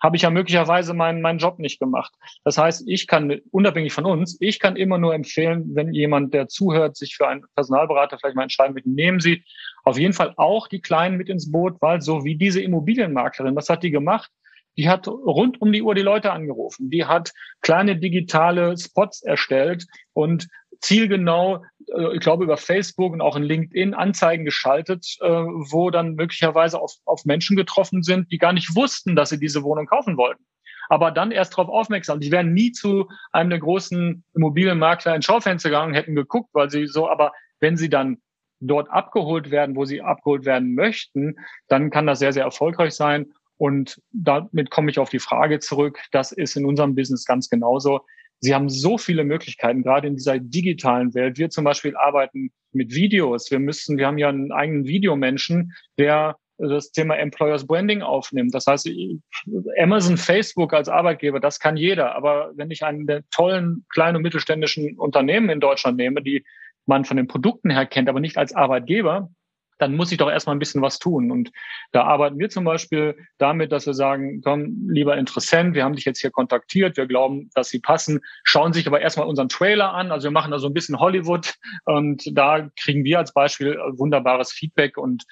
[0.03, 2.13] habe ich ja möglicherweise meinen, meinen Job nicht gemacht.
[2.43, 6.49] Das heißt, ich kann, unabhängig von uns, ich kann immer nur empfehlen, wenn jemand, der
[6.49, 9.43] zuhört, sich für einen Personalberater vielleicht mal entscheiden will, nehmen Sie
[9.86, 13.69] auf jeden Fall auch die Kleinen mit ins Boot, weil so wie diese Immobilienmaklerin, was
[13.69, 14.29] hat die gemacht?
[14.77, 16.89] Die hat rund um die Uhr die Leute angerufen.
[16.89, 17.31] Die hat
[17.62, 20.47] kleine digitale Spots erstellt und
[20.83, 21.63] zielgenau,
[21.95, 26.79] äh, ich glaube über Facebook und auch in LinkedIn Anzeigen geschaltet, äh, wo dann möglicherweise
[26.79, 30.43] auf, auf Menschen getroffen sind, die gar nicht wussten, dass sie diese Wohnung kaufen wollten.
[30.89, 32.19] Aber dann erst darauf aufmerksam.
[32.19, 36.88] Die wären nie zu einem der großen Immobilienmakler in Schaufenster gegangen, hätten geguckt, weil sie
[36.88, 38.17] so, aber wenn sie dann
[38.59, 41.36] dort abgeholt werden, wo sie abgeholt werden möchten,
[41.67, 43.33] dann kann das sehr, sehr erfolgreich sein.
[43.63, 45.97] Und damit komme ich auf die Frage zurück.
[46.12, 48.02] Das ist in unserem Business ganz genauso.
[48.41, 51.38] Sie haben so viele Möglichkeiten, gerade in dieser digitalen Welt.
[51.38, 53.52] Wir zum Beispiel arbeiten mit Videos.
[53.52, 58.54] Wir müssen, wir haben ja einen eigenen Videomenschen, der das Thema Employers Branding aufnimmt.
[58.54, 58.89] Das heißt,
[59.80, 62.17] Amazon, Facebook als Arbeitgeber, das kann jeder.
[62.17, 66.43] Aber wenn ich einen der tollen kleinen und mittelständischen Unternehmen in Deutschland nehme, die
[66.86, 69.30] man von den Produkten her kennt, aber nicht als Arbeitgeber,
[69.79, 71.31] dann muss ich doch erstmal ein bisschen was tun.
[71.31, 71.51] Und
[71.91, 76.05] da arbeiten wir zum Beispiel damit, dass wir sagen, komm, lieber Interessent, wir haben dich
[76.05, 80.12] jetzt hier kontaktiert, wir glauben, dass sie passen, schauen sich aber erstmal unseren Trailer an.
[80.12, 81.55] Also wir machen da so ein bisschen Hollywood
[81.86, 85.23] und da kriegen wir als Beispiel wunderbares Feedback und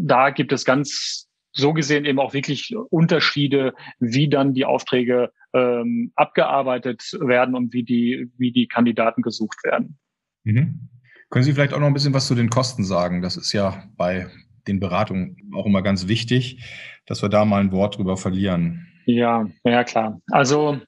[0.00, 6.12] da gibt es ganz so gesehen eben auch wirklich Unterschiede, wie dann die Aufträge ähm,
[6.14, 9.98] abgearbeitet werden und wie die, wie die Kandidaten gesucht werden.
[10.44, 10.90] Mhm.
[11.30, 13.22] Können Sie vielleicht auch noch ein bisschen was zu den Kosten sagen?
[13.22, 14.28] Das ist ja bei
[14.66, 16.64] den Beratungen auch immer ganz wichtig,
[17.06, 18.86] dass wir da mal ein Wort drüber verlieren.
[19.06, 20.20] Ja, ja klar.
[20.30, 20.80] Also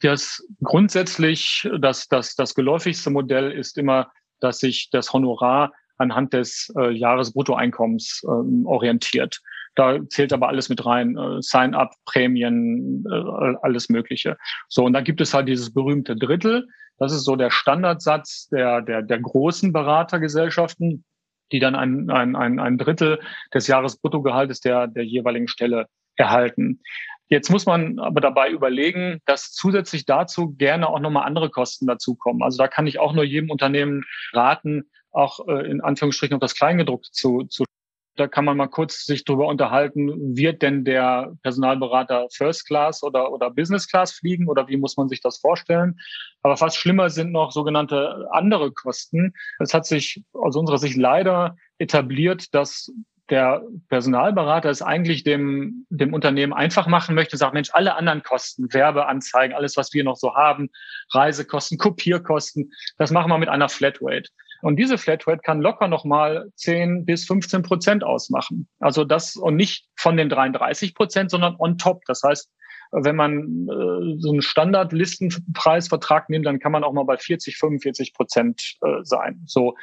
[0.00, 6.72] das grundsätzlich, das, das, das geläufigste Modell ist immer, dass sich das Honorar anhand des
[6.78, 9.40] äh, Jahresbruttoeinkommens ähm, orientiert.
[9.74, 14.36] Da zählt aber alles mit rein, äh, Sign-up, Prämien, äh, alles Mögliche.
[14.68, 16.66] So, und dann gibt es halt dieses berühmte Drittel.
[16.98, 21.04] Das ist so der Standardsatz der, der, der großen Beratergesellschaften,
[21.52, 23.20] die dann ein, ein, ein, ein Drittel
[23.54, 26.80] des Jahresbruttogehaltes der, der jeweiligen Stelle erhalten.
[27.28, 32.42] Jetzt muss man aber dabei überlegen, dass zusätzlich dazu gerne auch nochmal andere Kosten dazukommen.
[32.42, 36.54] Also da kann ich auch nur jedem Unternehmen raten, auch äh, in Anführungsstrichen auf das
[36.54, 37.64] Kleingedruckte zu, zu
[38.16, 43.32] da kann man mal kurz sich drüber unterhalten, wird denn der Personalberater First Class oder,
[43.32, 45.98] oder Business Class fliegen oder wie muss man sich das vorstellen?
[46.42, 49.34] Aber fast schlimmer sind noch sogenannte andere Kosten.
[49.58, 52.90] Es hat sich aus unserer Sicht leider etabliert, dass
[53.28, 58.72] der Personalberater es eigentlich dem, dem Unternehmen einfach machen möchte, sagt, Mensch, alle anderen Kosten,
[58.72, 60.70] Werbeanzeigen, alles, was wir noch so haben,
[61.10, 64.30] Reisekosten, Kopierkosten, das machen wir mit einer Flatrate.
[64.66, 68.66] Und diese Flatrate kann locker nochmal 10 bis 15 Prozent ausmachen.
[68.80, 72.02] Also das und nicht von den 33 Prozent, sondern on top.
[72.08, 72.50] Das heißt,
[72.90, 78.12] wenn man äh, so einen Standardlistenpreisvertrag nimmt, dann kann man auch mal bei 40, 45
[78.12, 79.40] Prozent äh, sein.
[79.46, 79.76] So.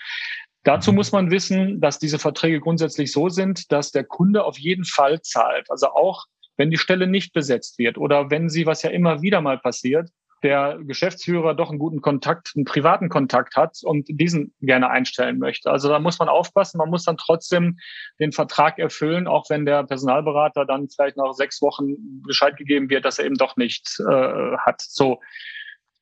[0.63, 0.97] Dazu mhm.
[0.97, 5.21] muss man wissen, dass diese Verträge grundsätzlich so sind, dass der Kunde auf jeden Fall
[5.21, 5.71] zahlt.
[5.71, 6.25] Also auch
[6.57, 10.09] wenn die Stelle nicht besetzt wird oder wenn sie, was ja immer wieder mal passiert,
[10.43, 15.71] der Geschäftsführer doch einen guten Kontakt, einen privaten Kontakt hat und diesen gerne einstellen möchte.
[15.71, 17.79] Also da muss man aufpassen, man muss dann trotzdem
[18.19, 23.05] den Vertrag erfüllen, auch wenn der Personalberater dann vielleicht nach sechs Wochen Bescheid gegeben wird,
[23.05, 24.81] dass er eben doch nicht äh, hat.
[24.81, 25.21] So.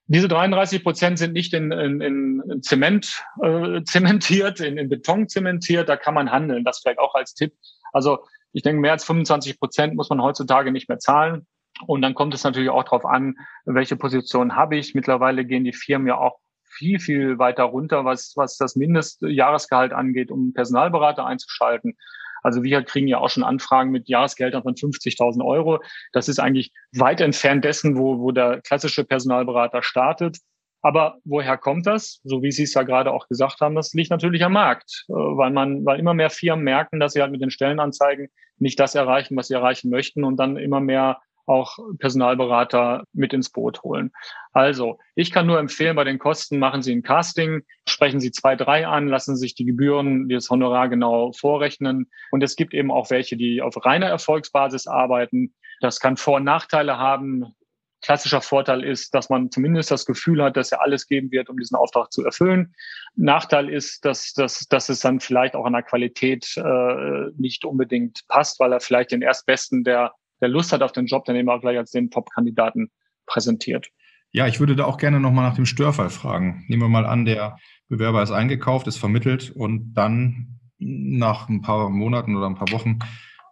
[0.07, 5.87] Diese 33 Prozent sind nicht in, in, in Zement äh, zementiert, in, in Beton zementiert.
[5.87, 6.65] Da kann man handeln.
[6.65, 7.53] Das vielleicht auch als Tipp.
[7.93, 8.19] Also
[8.51, 11.47] ich denke, mehr als 25 Prozent muss man heutzutage nicht mehr zahlen.
[11.87, 14.93] Und dann kommt es natürlich auch darauf an, welche Position habe ich.
[14.93, 20.31] Mittlerweile gehen die Firmen ja auch viel, viel weiter runter, was, was das Mindestjahresgehalt angeht,
[20.31, 21.97] um Personalberater einzuschalten.
[22.43, 25.79] Also wir kriegen ja auch schon Anfragen mit Jahresgeldern von 50.000 Euro.
[26.11, 30.37] Das ist eigentlich weit entfernt dessen, wo, wo der klassische Personalberater startet.
[30.83, 32.19] Aber woher kommt das?
[32.23, 35.13] So wie Sie es ja gerade auch gesagt haben, das liegt natürlich am Markt, äh,
[35.13, 38.95] weil man, weil immer mehr Firmen merken, dass sie halt mit den Stellenanzeigen nicht das
[38.95, 44.11] erreichen, was sie erreichen möchten und dann immer mehr auch Personalberater mit ins Boot holen.
[44.53, 48.55] Also, ich kann nur empfehlen, bei den Kosten machen Sie ein Casting, sprechen Sie zwei,
[48.55, 52.09] drei an, lassen sich die Gebühren, das Honorar genau vorrechnen.
[52.31, 55.53] Und es gibt eben auch welche, die auf reiner Erfolgsbasis arbeiten.
[55.79, 57.55] Das kann Vor- und Nachteile haben.
[58.03, 61.57] Klassischer Vorteil ist, dass man zumindest das Gefühl hat, dass er alles geben wird, um
[61.57, 62.73] diesen Auftrag zu erfüllen.
[63.15, 68.21] Nachteil ist, dass, dass, dass es dann vielleicht auch an der Qualität äh, nicht unbedingt
[68.27, 71.49] passt, weil er vielleicht den Erstbesten, der der Lust hat auf den Job, dann eben
[71.49, 72.91] auch gleich als den Top-Kandidaten
[73.25, 73.87] präsentiert.
[74.33, 76.63] Ja, ich würde da auch gerne nochmal nach dem Störfall fragen.
[76.67, 77.57] Nehmen wir mal an, der
[77.89, 82.99] Bewerber ist eingekauft, ist vermittelt und dann nach ein paar Monaten oder ein paar Wochen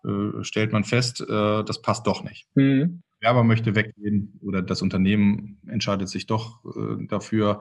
[0.06, 2.48] äh, stellt man fest, äh, das passt doch nicht.
[2.56, 3.04] Mhm.
[3.22, 7.60] Der Bewerber möchte weggehen oder das Unternehmen entscheidet sich doch äh, dafür,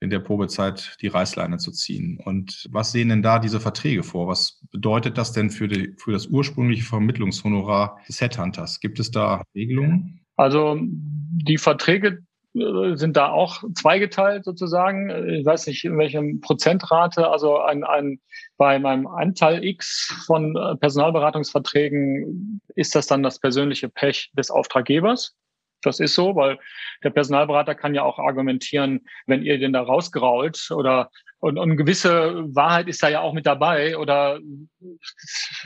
[0.00, 2.20] in der Probezeit die Reißleine zu ziehen.
[2.24, 4.28] Und was sehen denn da diese Verträge vor?
[4.28, 8.80] Was bedeutet das denn für, die, für das ursprüngliche Vermittlungshonorar des Headhunters?
[8.80, 10.20] Gibt es da Regelungen?
[10.36, 12.22] Also die Verträge
[12.54, 15.10] äh, sind da auch zweigeteilt sozusagen.
[15.28, 17.28] Ich weiß nicht, in welchem Prozentrate.
[17.28, 18.20] Also ein, ein,
[18.56, 25.34] bei meinem Anteil X von äh, Personalberatungsverträgen ist das dann das persönliche Pech des Auftraggebers.
[25.82, 26.58] Das ist so, weil
[27.04, 32.44] der Personalberater kann ja auch argumentieren, wenn ihr den da rausgrault oder und, und gewisse
[32.54, 34.40] Wahrheit ist da ja auch mit dabei oder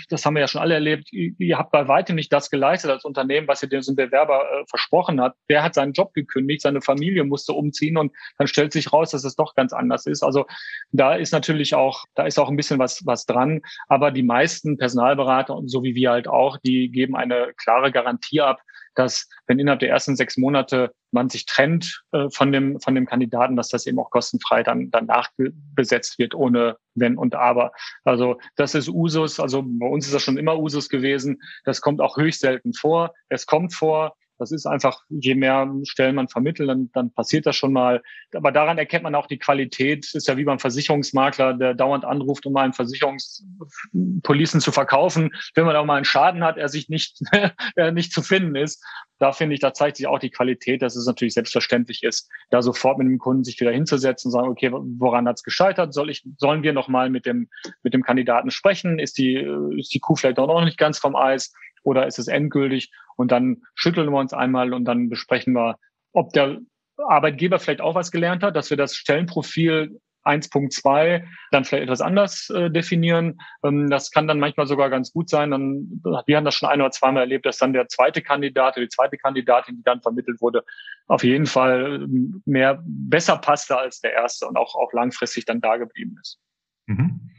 [0.09, 1.13] das haben wir ja schon alle erlebt.
[1.13, 5.21] Ihr habt bei weitem nicht das geleistet als Unternehmen, was ihr dem Bewerber äh, versprochen
[5.21, 5.37] hat.
[5.49, 9.25] Der hat seinen Job gekündigt, seine Familie musste umziehen und dann stellt sich raus, dass
[9.25, 10.25] es doch ganz anders ist.
[10.25, 10.47] Also
[10.91, 13.61] da ist natürlich auch, da ist auch ein bisschen was, was dran.
[13.87, 18.41] Aber die meisten Personalberater und so wie wir halt auch, die geben eine klare Garantie
[18.41, 18.61] ab,
[18.95, 23.07] dass wenn innerhalb der ersten sechs Monate man sich trennt äh, von dem von dem
[23.07, 25.31] Kandidaten, dass das eben auch kostenfrei dann danach
[25.75, 27.73] besetzt wird ohne wenn und aber.
[28.05, 29.41] Also das ist Usus.
[29.41, 31.41] Also bei uns ist das schon immer Usus gewesen.
[31.65, 33.13] Das kommt auch höchst selten vor.
[33.29, 37.57] Es kommt vor, das ist einfach, je mehr Stellen man vermittelt, dann, dann passiert das
[37.57, 38.03] schon mal.
[38.35, 40.15] Aber daran erkennt man auch die Qualität.
[40.15, 45.31] Ist ja wie beim Versicherungsmakler, der dauernd anruft, um mal einen Versicherungspolicen zu verkaufen.
[45.55, 47.21] Wenn man auch mal einen Schaden hat, er sich nicht,
[47.93, 48.83] nicht zu finden ist.
[49.19, 52.63] Da finde ich, da zeigt sich auch die Qualität, dass es natürlich selbstverständlich ist, da
[52.63, 55.93] sofort mit dem Kunden sich wieder hinzusetzen und sagen, okay, woran hat es gescheitert?
[55.93, 57.51] Soll ich, sollen wir nochmal mit dem,
[57.83, 58.99] mit dem Kandidaten sprechen?
[58.99, 59.35] Ist die,
[59.77, 61.53] ist die Kuh vielleicht auch noch nicht ganz vom Eis?
[61.83, 62.91] Oder ist es endgültig?
[63.17, 65.77] Und dann schütteln wir uns einmal und dann besprechen wir,
[66.13, 66.59] ob der
[66.97, 72.51] Arbeitgeber vielleicht auch was gelernt hat, dass wir das Stellenprofil 1.2 dann vielleicht etwas anders
[72.51, 73.41] äh, definieren.
[73.65, 75.51] Ähm, das kann dann manchmal sogar ganz gut sein.
[75.51, 78.85] Dann, wir haben das schon ein oder zweimal erlebt, dass dann der zweite Kandidat oder
[78.85, 80.65] die zweite Kandidatin, die dann vermittelt wurde,
[81.07, 82.07] auf jeden Fall
[82.45, 86.39] mehr besser passte als der erste und auch, auch langfristig dann da geblieben ist.
[86.87, 87.31] Mhm.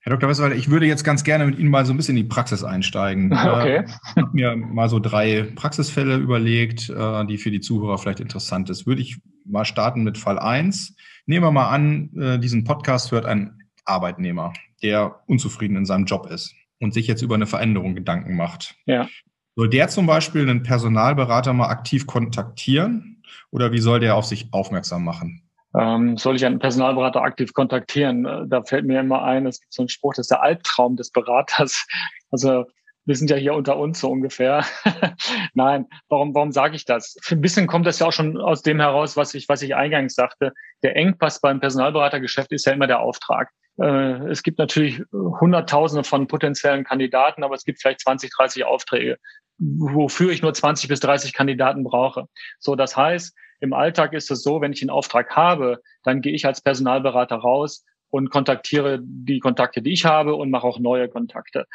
[0.00, 0.28] Herr Dr.
[0.28, 2.64] Westerwalder, ich würde jetzt ganz gerne mit Ihnen mal so ein bisschen in die Praxis
[2.64, 3.32] einsteigen.
[3.48, 3.84] Okay.
[3.86, 8.70] Ich habe mir mal so drei Praxisfälle überlegt, äh, die für die Zuhörer vielleicht interessant
[8.70, 8.86] ist.
[8.86, 10.96] Würde ich mal starten mit Fall 1.
[11.26, 16.26] Nehmen wir mal an, äh, diesen Podcast hört ein Arbeitnehmer, der unzufrieden in seinem Job
[16.30, 18.76] ist und sich jetzt über eine Veränderung Gedanken macht.
[18.86, 19.08] Ja.
[19.56, 24.52] Soll der zum Beispiel einen Personalberater mal aktiv kontaktieren oder wie soll der auf sich
[24.52, 25.47] aufmerksam machen?
[25.76, 28.24] Ähm, soll ich einen Personalberater aktiv kontaktieren?
[28.24, 30.96] Äh, da fällt mir immer ein, es gibt so einen Spruch, das ist der Albtraum
[30.96, 31.86] des Beraters.
[32.30, 32.66] Also
[33.06, 34.66] wir sind ja hier unter uns so ungefähr.
[35.54, 37.16] Nein, warum, warum sage ich das?
[37.30, 40.14] Ein bisschen kommt das ja auch schon aus dem heraus, was ich, was ich eingangs
[40.14, 40.52] sagte.
[40.82, 43.48] Der Engpass beim Personalberatergeschäft ist ja immer der Auftrag.
[43.80, 49.16] Äh, es gibt natürlich Hunderttausende von potenziellen Kandidaten, aber es gibt vielleicht 20, 30 Aufträge,
[49.56, 52.26] wofür ich nur 20 bis 30 Kandidaten brauche.
[52.58, 56.34] So, das heißt, im Alltag ist es so, wenn ich einen Auftrag habe, dann gehe
[56.34, 61.08] ich als Personalberater raus und kontaktiere die Kontakte, die ich habe und mache auch neue
[61.08, 61.66] Kontakte.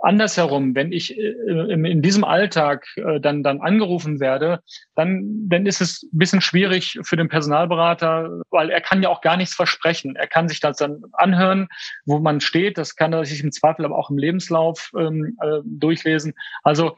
[0.00, 1.32] Andersherum, wenn ich äh,
[1.72, 4.60] in diesem Alltag äh, dann, dann angerufen werde,
[4.94, 9.20] dann, dann ist es ein bisschen schwierig für den Personalberater, weil er kann ja auch
[9.20, 10.16] gar nichts versprechen.
[10.16, 11.68] Er kann sich das dann anhören,
[12.06, 12.78] wo man steht.
[12.78, 16.34] Das kann er sich im Zweifel aber auch im Lebenslauf ähm, äh, durchlesen.
[16.62, 16.96] Also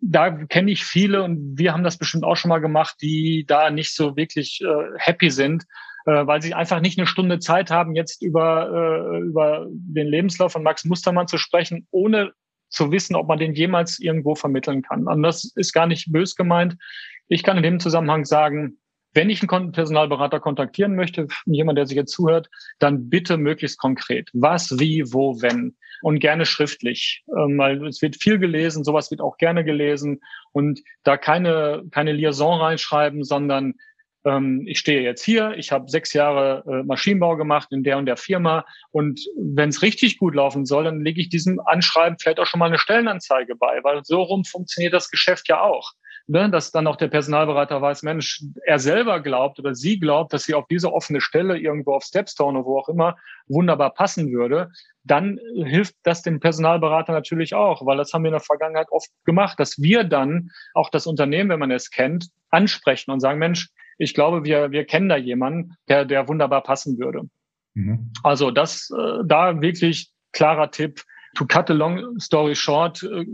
[0.00, 3.70] da kenne ich viele und wir haben das bestimmt auch schon mal gemacht, die da
[3.70, 5.64] nicht so wirklich äh, happy sind,
[6.06, 8.70] äh, weil sie einfach nicht eine Stunde Zeit haben, jetzt über,
[9.14, 12.32] äh, über den Lebenslauf von Max Mustermann zu sprechen, ohne
[12.68, 15.06] zu wissen, ob man den jemals irgendwo vermitteln kann.
[15.06, 16.76] Und das ist gar nicht bös gemeint.
[17.28, 18.78] Ich kann in dem Zusammenhang sagen,
[19.14, 24.28] wenn ich einen Personalberater kontaktieren möchte, jemand, der sich jetzt zuhört, dann bitte möglichst konkret.
[24.32, 25.76] Was, wie, wo, wenn.
[26.02, 27.24] Und gerne schriftlich.
[27.28, 30.20] Ähm, weil es wird viel gelesen, sowas wird auch gerne gelesen.
[30.52, 33.74] Und da keine, keine Liaison reinschreiben, sondern
[34.64, 38.16] ich stehe jetzt hier, ich habe sechs Jahre äh, Maschinenbau gemacht in der und der
[38.16, 42.46] Firma und wenn es richtig gut laufen soll, dann lege ich diesem Anschreiben vielleicht auch
[42.46, 45.92] schon mal eine Stellenanzeige bei, weil so rum funktioniert das Geschäft ja auch.
[46.26, 50.44] Ne, dass dann auch der Personalberater weiß, Mensch, er selber glaubt oder sie glaubt, dass
[50.44, 54.70] sie auf diese offene Stelle irgendwo auf Stepstone oder wo auch immer wunderbar passen würde,
[55.02, 59.10] dann hilft das dem Personalberater natürlich auch, weil das haben wir in der Vergangenheit oft
[59.26, 63.68] gemacht, dass wir dann auch das Unternehmen, wenn man es kennt, ansprechen und sagen, Mensch,
[63.98, 67.28] ich glaube, wir, wir kennen da jemanden, der, der wunderbar passen würde.
[67.74, 68.10] Mhm.
[68.22, 71.02] Also das, äh, da wirklich klarer Tipp.
[71.36, 73.24] To cut a long story short, äh,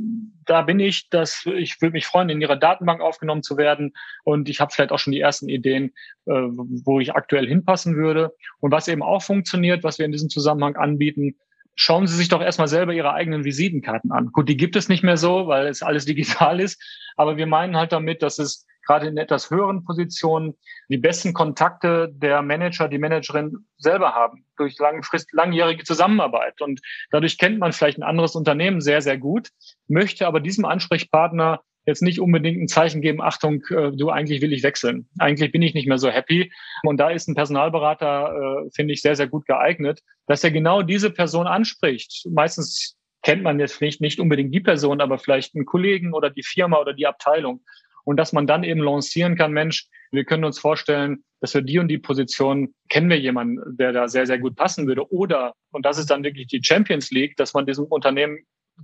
[0.47, 3.93] da bin ich, dass ich würde mich freuen, in Ihrer Datenbank aufgenommen zu werden.
[4.25, 5.93] Und ich habe vielleicht auch schon die ersten Ideen,
[6.25, 8.35] äh, wo ich aktuell hinpassen würde.
[8.61, 11.37] Und was eben auch funktioniert, was wir in diesem Zusammenhang anbieten,
[11.75, 14.31] schauen Sie sich doch erstmal selber Ihre eigenen Visitenkarten an.
[14.33, 16.83] Gut, die gibt es nicht mehr so, weil es alles digital ist.
[17.17, 20.55] Aber wir meinen halt damit, dass es gerade in etwas höheren Positionen
[20.89, 26.61] die besten Kontakte der Manager, die Managerin selber haben, durch langfrist, langjährige Zusammenarbeit.
[26.61, 29.51] Und dadurch kennt man vielleicht ein anderes Unternehmen sehr, sehr gut,
[29.89, 34.53] möchte aber diesem Ansprechpartner jetzt nicht unbedingt ein Zeichen geben, Achtung, äh, du eigentlich will
[34.53, 35.09] ich wechseln.
[35.19, 36.53] Eigentlich bin ich nicht mehr so happy.
[36.83, 40.83] Und da ist ein Personalberater, äh, finde ich, sehr, sehr gut geeignet, dass er genau
[40.83, 42.27] diese Person anspricht.
[42.31, 46.43] Meistens kennt man jetzt nicht, nicht unbedingt die Person, aber vielleicht einen Kollegen oder die
[46.43, 47.63] Firma oder die Abteilung
[48.05, 51.79] und dass man dann eben lancieren kann, Mensch, wir können uns vorstellen, dass wir die
[51.79, 55.11] und die Position, kennen wir jemanden, der da sehr, sehr gut passen würde.
[55.13, 58.39] Oder, und das ist dann wirklich die Champions League, dass man diesem Unternehmen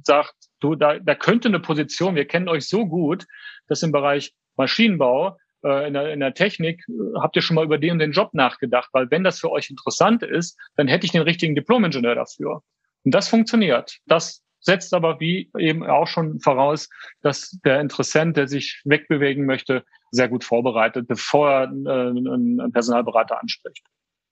[0.04, 3.26] sagt, du, da, da könnte eine Position, wir kennen euch so gut,
[3.68, 7.64] dass im Bereich Maschinenbau, äh, in, der, in der Technik, äh, habt ihr schon mal
[7.64, 11.06] über den und den Job nachgedacht, weil wenn das für euch interessant ist, dann hätte
[11.06, 12.62] ich den richtigen Diplom-Ingenieur dafür.
[13.04, 13.98] Und das funktioniert.
[14.06, 16.88] Das setzt aber wie eben auch schon voraus,
[17.22, 23.40] dass der Interessent, der sich wegbewegen möchte, sehr gut vorbereitet, bevor er äh, einen Personalberater
[23.40, 23.84] anspricht.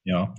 [0.05, 0.35] Ja.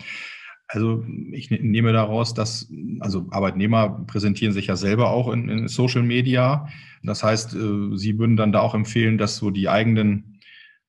[0.67, 5.67] Also ich ne-, nehme daraus, dass also Arbeitnehmer präsentieren sich ja selber auch in, in
[5.67, 6.67] Social Media.
[7.03, 10.39] Das heißt, äh, Sie würden dann da auch empfehlen, dass so die eigenen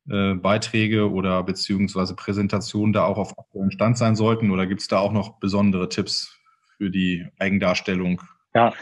[0.09, 4.51] äh, Beiträge oder beziehungsweise Präsentationen da auch auf aktuellem Stand sein sollten?
[4.51, 6.39] Oder gibt es da auch noch besondere Tipps
[6.79, 8.23] für die Eigendarstellung
[8.57, 8.73] ja,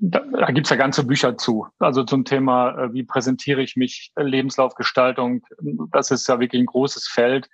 [0.00, 1.66] da, da gibt es ja ganze Bücher zu.
[1.78, 5.44] Also zum Thema, äh, wie präsentiere ich mich, Lebenslaufgestaltung.
[5.92, 7.50] Das ist ja wirklich ein großes Feld.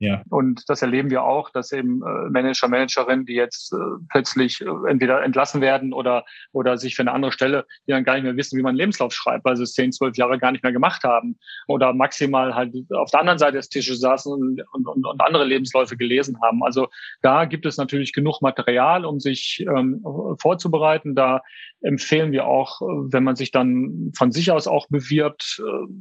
[0.00, 0.22] Ja.
[0.30, 3.76] Und das erleben wir auch, dass eben äh, Manager, Managerinnen, die jetzt äh,
[4.08, 8.14] plötzlich äh, entweder entlassen werden oder, oder sich für eine andere Stelle, die dann gar
[8.14, 10.52] nicht mehr wissen, wie man einen Lebenslauf schreibt, weil sie es zehn, zwölf Jahre gar
[10.52, 14.62] nicht mehr gemacht haben oder maximal halt auf der anderen Seite des Tisches saßen und,
[14.72, 16.62] und, und, andere Lebensläufe gelesen haben.
[16.62, 16.88] Also
[17.20, 20.04] da gibt es natürlich genug Material, um sich ähm,
[20.38, 21.16] vorzubereiten.
[21.16, 21.42] Da
[21.80, 25.92] empfehlen wir auch, wenn man sich dann von sich aus auch bewirbt, äh,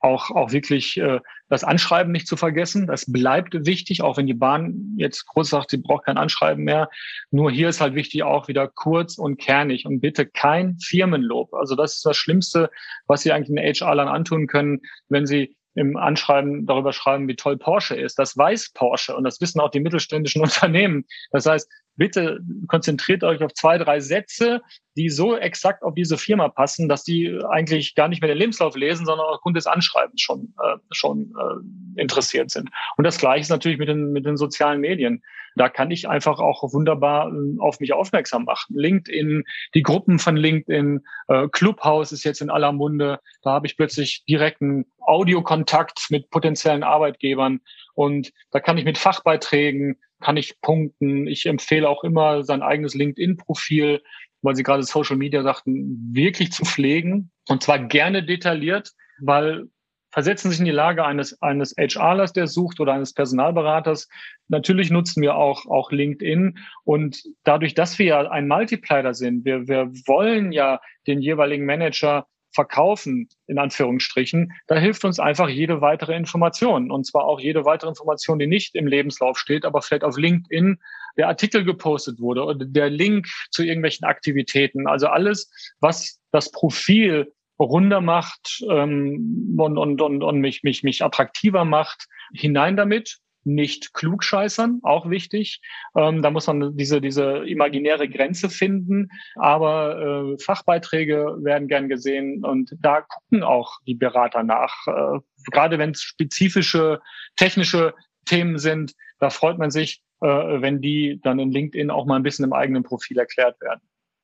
[0.00, 2.86] auch, auch wirklich äh, das Anschreiben nicht zu vergessen.
[2.86, 6.90] Das bleibt wichtig, auch wenn die Bahn jetzt kurz sagt, sie braucht kein Anschreiben mehr.
[7.30, 11.54] Nur hier ist halt wichtig auch wieder kurz und kernig und bitte kein Firmenlob.
[11.54, 12.70] Also das ist das Schlimmste,
[13.06, 17.56] was Sie eigentlich den HR-Lern antun können, wenn Sie im Anschreiben darüber schreiben, wie toll
[17.56, 18.18] Porsche ist.
[18.18, 21.04] Das weiß Porsche und das wissen auch die mittelständischen Unternehmen.
[21.30, 24.62] Das heißt, bitte konzentriert euch auf zwei, drei Sätze,
[24.96, 28.74] die so exakt auf diese Firma passen, dass die eigentlich gar nicht mehr den Lebenslauf
[28.74, 32.70] lesen, sondern aufgrund des Anschreibens schon, äh, schon äh, interessiert sind.
[32.96, 35.22] Und das Gleiche ist natürlich mit den, mit den sozialen Medien.
[35.56, 38.76] Da kann ich einfach auch wunderbar äh, auf mich aufmerksam machen.
[38.76, 43.20] LinkedIn, die Gruppen von LinkedIn, äh, Clubhouse ist jetzt in aller Munde.
[43.42, 47.60] Da habe ich plötzlich direkten Audiokontakt mit potenziellen Arbeitgebern
[47.92, 51.26] und da kann ich mit Fachbeiträgen kann ich punkten.
[51.26, 54.02] Ich empfehle auch immer sein eigenes LinkedIn-Profil,
[54.42, 59.66] weil Sie gerade Social Media sagten, wirklich zu pflegen und zwar gerne detailliert, weil
[60.12, 64.08] versetzen sich in die Lage eines, eines HRlers, der sucht oder eines Personalberaters.
[64.48, 66.58] Natürlich nutzen wir auch, auch LinkedIn.
[66.84, 72.26] Und dadurch, dass wir ja ein Multiplier sind, wir, wir wollen ja den jeweiligen Manager
[72.52, 76.90] verkaufen, in Anführungsstrichen, da hilft uns einfach jede weitere Information.
[76.90, 80.78] Und zwar auch jede weitere Information, die nicht im Lebenslauf steht, aber vielleicht auf LinkedIn
[81.16, 84.86] der Artikel gepostet wurde oder der Link zu irgendwelchen Aktivitäten.
[84.86, 91.04] Also alles, was das Profil runder macht ähm, und, und, und, und mich, mich, mich
[91.04, 93.18] attraktiver macht, hinein damit.
[93.44, 95.60] Nicht klugscheißern, auch wichtig.
[95.96, 99.08] Ähm, da muss man diese, diese imaginäre Grenze finden.
[99.36, 104.86] Aber äh, Fachbeiträge werden gern gesehen und da gucken auch die Berater nach.
[104.86, 105.20] Äh,
[105.50, 107.00] gerade wenn es spezifische
[107.36, 107.94] technische
[108.26, 112.22] Themen sind, da freut man sich, äh, wenn die dann in LinkedIn auch mal ein
[112.22, 113.80] bisschen im eigenen Profil erklärt werden.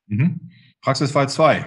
[0.08, 0.50] Mhm.
[0.82, 1.64] Praxisfall 2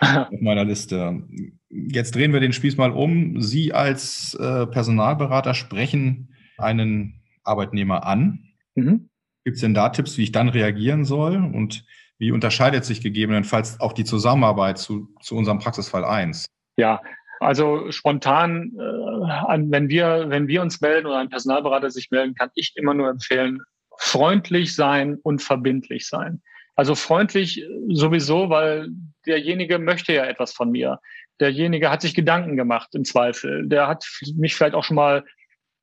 [0.00, 1.22] auf meiner Liste.
[1.70, 3.40] Jetzt drehen wir den Spieß mal um.
[3.40, 8.50] Sie als äh, Personalberater sprechen einen Arbeitnehmer an.
[8.74, 9.08] Mhm.
[9.44, 11.36] Gibt es denn da Tipps, wie ich dann reagieren soll?
[11.36, 11.84] Und
[12.18, 16.46] wie unterscheidet sich gegebenenfalls auch die Zusammenarbeit zu, zu unserem Praxisfall 1?
[16.76, 17.00] Ja,
[17.40, 22.50] also spontan, äh, wenn wir, wenn wir uns melden oder ein Personalberater sich melden, kann
[22.54, 23.60] ich immer nur empfehlen,
[23.98, 26.42] freundlich sein und verbindlich sein.
[26.74, 28.88] Also freundlich sowieso, weil
[29.26, 31.00] derjenige möchte ja etwas von mir.
[31.40, 33.68] Derjenige hat sich Gedanken gemacht im Zweifel.
[33.68, 34.04] Der hat
[34.36, 35.24] mich vielleicht auch schon mal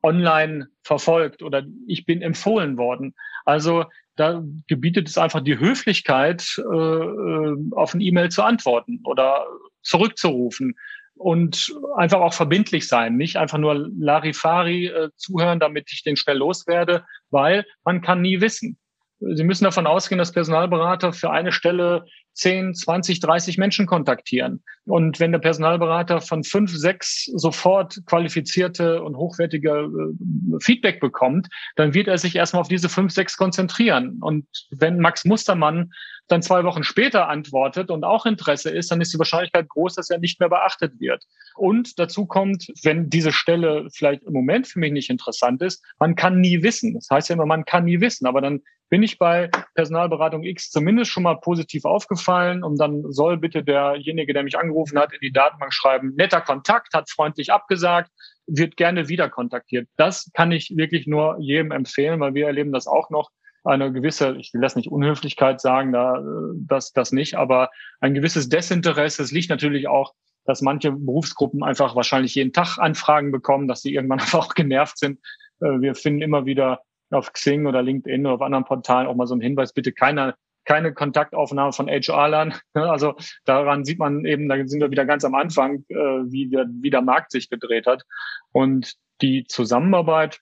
[0.06, 3.14] online verfolgt oder ich bin empfohlen worden.
[3.44, 3.84] Also
[4.14, 9.46] da gebietet es einfach die Höflichkeit, äh, auf ein E-Mail zu antworten oder
[9.82, 10.76] zurückzurufen
[11.14, 16.38] und einfach auch verbindlich sein, nicht einfach nur Larifari äh, zuhören, damit ich den schnell
[16.38, 18.78] loswerde, weil man kann nie wissen.
[19.18, 22.04] Sie müssen davon ausgehen, dass Personalberater für eine Stelle
[22.36, 24.62] 10, 20, 30 Menschen kontaktieren.
[24.84, 31.94] Und wenn der Personalberater von fünf, sechs sofort qualifizierte und hochwertige äh, Feedback bekommt, dann
[31.94, 34.18] wird er sich erstmal auf diese fünf, sechs konzentrieren.
[34.20, 35.92] Und wenn Max Mustermann
[36.28, 40.10] dann zwei Wochen später antwortet und auch Interesse ist, dann ist die Wahrscheinlichkeit groß, dass
[40.10, 41.24] er nicht mehr beachtet wird.
[41.56, 46.16] Und dazu kommt, wenn diese Stelle vielleicht im Moment für mich nicht interessant ist, man
[46.16, 46.94] kann nie wissen.
[46.94, 48.26] Das heißt ja immer, man kann nie wissen.
[48.26, 53.36] Aber dann bin ich bei Personalberatung X zumindest schon mal positiv aufgefallen und dann soll
[53.36, 58.10] bitte derjenige, der mich angerufen hat, in die Datenbank schreiben, netter Kontakt, hat freundlich abgesagt,
[58.46, 59.88] wird gerne wieder kontaktiert.
[59.96, 63.30] Das kann ich wirklich nur jedem empfehlen, weil wir erleben das auch noch
[63.66, 66.22] eine gewisse, ich will das nicht Unhöflichkeit sagen, da,
[66.56, 69.22] das, das nicht, aber ein gewisses Desinteresse.
[69.22, 70.14] Es liegt natürlich auch,
[70.44, 74.98] dass manche Berufsgruppen einfach wahrscheinlich jeden Tag Anfragen bekommen, dass sie irgendwann einfach auch genervt
[74.98, 75.20] sind.
[75.60, 79.26] Äh, wir finden immer wieder auf Xing oder LinkedIn oder auf anderen Portalen auch mal
[79.26, 82.54] so einen Hinweis, bitte keine, keine Kontaktaufnahme von HR-Lern.
[82.74, 83.14] Also
[83.44, 86.90] daran sieht man eben, da sind wir wieder ganz am Anfang, äh, wie, der, wie
[86.90, 88.02] der Markt sich gedreht hat.
[88.52, 90.40] Und die Zusammenarbeit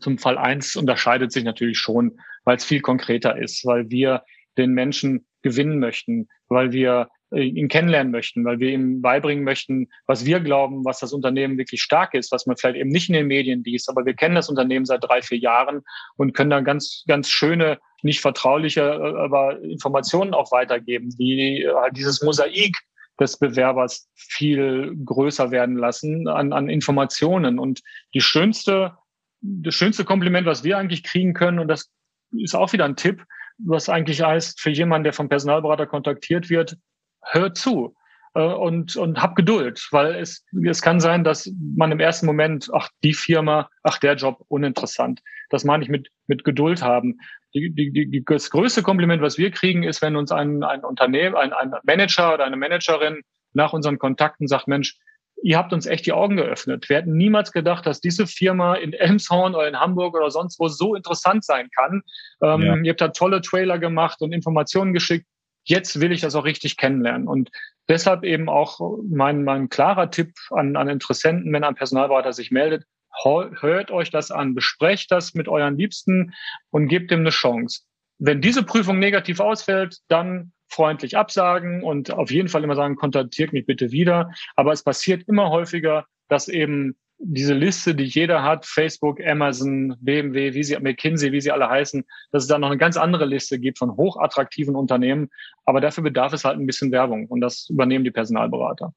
[0.00, 4.22] zum Fall eins unterscheidet sich natürlich schon weil es viel konkreter ist, weil wir
[4.56, 9.88] den Menschen gewinnen möchten, weil wir äh, ihn kennenlernen möchten, weil wir ihm beibringen möchten,
[10.06, 13.14] was wir glauben, was das Unternehmen wirklich stark ist, was man vielleicht eben nicht in
[13.14, 15.82] den Medien liest, aber wir kennen das Unternehmen seit drei, vier Jahren
[16.16, 21.92] und können da ganz, ganz schöne, nicht vertrauliche, äh, aber Informationen auch weitergeben, die äh,
[21.92, 22.76] dieses Mosaik
[23.18, 27.58] des Bewerbers viel größer werden lassen an, an Informationen.
[27.58, 27.82] Und
[28.14, 28.94] die schönste,
[29.40, 31.90] das schönste Kompliment, was wir eigentlich kriegen können, und das
[32.32, 33.24] ist auch wieder ein Tipp,
[33.58, 36.76] was eigentlich heißt, für jemanden, der vom Personalberater kontaktiert wird,
[37.22, 37.94] hör zu
[38.34, 42.70] äh, und, und hab Geduld, weil es, es kann sein, dass man im ersten Moment,
[42.72, 45.22] ach, die Firma, ach, der Job, uninteressant.
[45.48, 47.18] Das meine ich mit, mit Geduld haben.
[47.54, 51.34] Die, die, die, das größte Kompliment, was wir kriegen, ist, wenn uns ein, ein Unternehmen,
[51.34, 53.22] ein, ein Manager oder eine Managerin
[53.54, 54.98] nach unseren Kontakten sagt, Mensch,
[55.42, 56.88] ihr habt uns echt die Augen geöffnet.
[56.88, 60.68] Wir hätten niemals gedacht, dass diese Firma in Elmshorn oder in Hamburg oder sonst wo
[60.68, 62.02] so interessant sein kann.
[62.42, 62.76] Ähm, ja.
[62.76, 65.26] Ihr habt da tolle Trailer gemacht und Informationen geschickt.
[65.64, 67.28] Jetzt will ich das auch richtig kennenlernen.
[67.28, 67.50] Und
[67.88, 72.84] deshalb eben auch mein, mein klarer Tipp an, an Interessenten, wenn ein Personalberater sich meldet,
[73.24, 76.34] hört euch das an, besprecht das mit euren Liebsten
[76.70, 77.82] und gebt ihm eine Chance.
[78.18, 83.52] Wenn diese Prüfung negativ ausfällt, dann freundlich absagen und auf jeden Fall immer sagen, kontaktiert
[83.52, 84.30] mich bitte wieder.
[84.56, 90.52] Aber es passiert immer häufiger, dass eben diese Liste, die jeder hat, Facebook, Amazon, BMW,
[90.54, 93.58] wie sie, McKinsey, wie sie alle heißen, dass es da noch eine ganz andere Liste
[93.58, 95.30] gibt von hochattraktiven Unternehmen.
[95.64, 98.92] Aber dafür bedarf es halt ein bisschen Werbung und das übernehmen die Personalberater.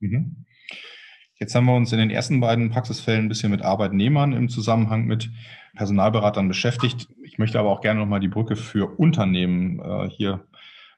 [0.00, 0.44] Mhm.
[1.38, 5.06] Jetzt haben wir uns in den ersten beiden Praxisfällen ein bisschen mit Arbeitnehmern im Zusammenhang
[5.06, 5.30] mit
[5.74, 7.08] Personalberatern beschäftigt.
[7.24, 10.44] Ich möchte aber auch gerne nochmal die Brücke für Unternehmen äh, hier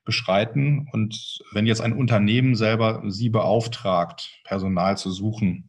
[0.05, 0.89] beschreiten.
[0.93, 5.67] Und wenn jetzt ein Unternehmen selber Sie beauftragt, Personal zu suchen,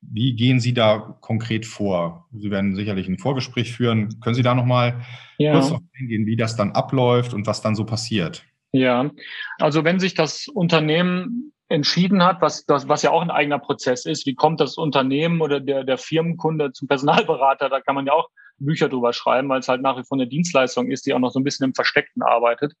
[0.00, 2.28] Wie gehen Sie da konkret vor?
[2.32, 4.20] Sie werden sicherlich ein Vorgespräch führen.
[4.20, 5.04] Können Sie da nochmal
[5.38, 5.52] ja.
[5.52, 8.44] kurz darauf eingehen, wie das dann abläuft und was dann so passiert?
[8.70, 9.10] Ja,
[9.58, 14.06] also wenn sich das Unternehmen entschieden hat, was, das, was ja auch ein eigener Prozess
[14.06, 18.14] ist, wie kommt das Unternehmen oder der, der Firmenkunde zum Personalberater, da kann man ja
[18.14, 21.18] auch Bücher drüber schreiben, weil es halt nach wie vor eine Dienstleistung ist, die auch
[21.18, 22.72] noch so ein bisschen im Versteckten arbeitet.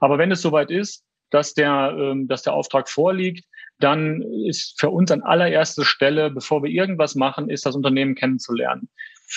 [0.00, 3.44] Aber wenn es soweit ist, dass der, ähm, dass der Auftrag vorliegt,
[3.80, 8.88] dann ist für uns an allererster Stelle, bevor wir irgendwas machen, ist das Unternehmen kennenzulernen.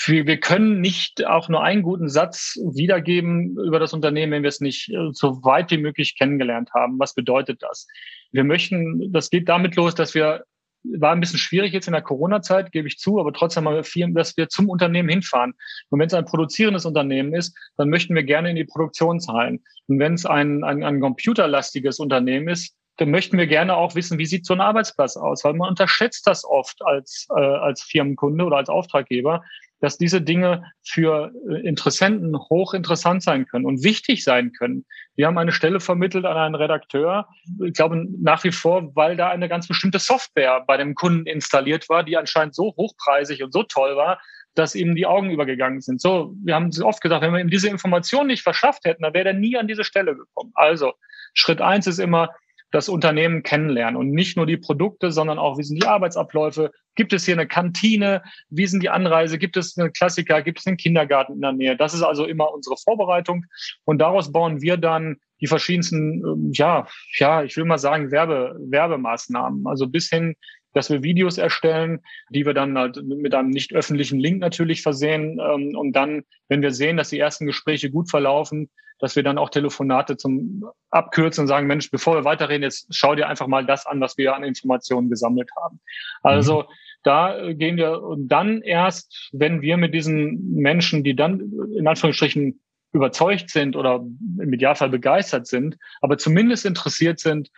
[0.08, 4.60] Wir können nicht auch nur einen guten Satz wiedergeben über das Unternehmen, wenn wir es
[4.60, 6.98] nicht äh, so weit wie möglich kennengelernt haben.
[6.98, 7.88] Was bedeutet das?
[8.32, 10.46] Wir möchten, das geht damit los, dass wir
[10.84, 14.14] war ein bisschen schwierig jetzt in der Corona-Zeit, gebe ich zu, aber trotzdem mal viel,
[14.14, 15.54] dass wir zum Unternehmen hinfahren.
[15.90, 19.64] Und wenn es ein produzierendes Unternehmen ist, dann möchten wir gerne in die Produktion zahlen.
[19.88, 24.20] Und wenn es ein, ein, ein computerlastiges Unternehmen ist, dann möchten wir gerne auch wissen,
[24.20, 28.46] wie sieht so ein Arbeitsplatz aus, weil man unterschätzt das oft als, äh, als Firmenkunde
[28.46, 29.44] oder als Auftraggeber,
[29.80, 34.86] dass diese Dinge für äh, Interessenten hochinteressant sein können und wichtig sein können.
[35.16, 37.28] Wir haben eine Stelle vermittelt an einen Redakteur,
[37.66, 41.90] ich glaube nach wie vor, weil da eine ganz bestimmte Software bei dem Kunden installiert
[41.90, 44.22] war, die anscheinend so hochpreisig und so toll war,
[44.56, 46.00] dass ihm die Augen übergegangen sind.
[46.00, 49.30] So, wir haben oft gesagt, wenn wir ihm diese Information nicht verschafft hätten, dann wäre
[49.30, 50.52] er nie an diese Stelle gekommen.
[50.54, 50.94] Also,
[51.34, 52.30] Schritt eins ist immer,
[52.74, 56.72] das Unternehmen kennenlernen und nicht nur die Produkte, sondern auch, wie sind die Arbeitsabläufe?
[56.96, 58.24] Gibt es hier eine Kantine?
[58.50, 59.38] Wie sind die Anreise?
[59.38, 60.42] Gibt es einen Klassiker?
[60.42, 61.78] Gibt es einen Kindergarten in der Nähe?
[61.78, 63.46] Das ist also immer unsere Vorbereitung
[63.86, 68.58] und daraus bauen wir dann die verschiedensten, ähm, ja, ja, ich will mal sagen, Werbe,
[68.60, 69.68] Werbemaßnahmen.
[69.68, 70.36] Also bis hin,
[70.74, 75.40] dass wir Videos erstellen, die wir dann halt mit einem nicht öffentlichen Link natürlich versehen.
[75.40, 78.70] Ähm, und dann, wenn wir sehen, dass die ersten Gespräche gut verlaufen,
[79.00, 83.16] dass wir dann auch Telefonate zum Abkürzen und sagen, Mensch, bevor wir weiterreden, jetzt schau
[83.16, 85.80] dir einfach mal das an, was wir an Informationen gesammelt haben.
[86.22, 86.66] Also mhm.
[87.04, 92.62] da gehen wir und dann erst, wenn wir mit diesen Menschen, die dann in Anführungsstrichen
[92.94, 97.50] überzeugt sind oder im Idealfall begeistert sind, aber zumindest interessiert sind,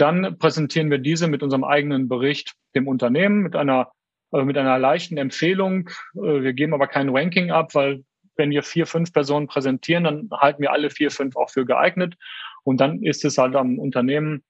[0.00, 3.90] dann präsentieren wir diese mit unserem eigenen Bericht dem Unternehmen mit einer
[4.34, 5.88] äh, mit einer leichten Empfehlung.
[6.14, 8.04] Äh, wir geben aber kein Ranking ab, weil
[8.36, 12.16] wenn wir vier, fünf Personen präsentieren, dann halten wir alle vier, fünf auch für geeignet.
[12.64, 14.42] Und dann ist es halt am Unternehmen,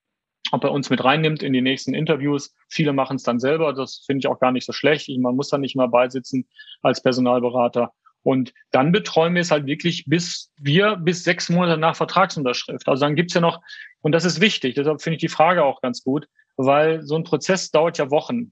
[0.51, 2.55] ob er uns mit reinnimmt in die nächsten Interviews.
[2.69, 3.73] Viele machen es dann selber.
[3.73, 5.09] Das finde ich auch gar nicht so schlecht.
[5.19, 6.47] Man muss da nicht mal beisitzen
[6.81, 7.93] als Personalberater.
[8.25, 12.89] Und dann betreuen wir es halt wirklich bis wir bis sechs Monate nach Vertragsunterschrift.
[12.89, 13.61] Also dann gibt's ja noch,
[14.01, 17.23] und das ist wichtig, deshalb finde ich die Frage auch ganz gut, weil so ein
[17.23, 18.51] Prozess dauert ja Wochen.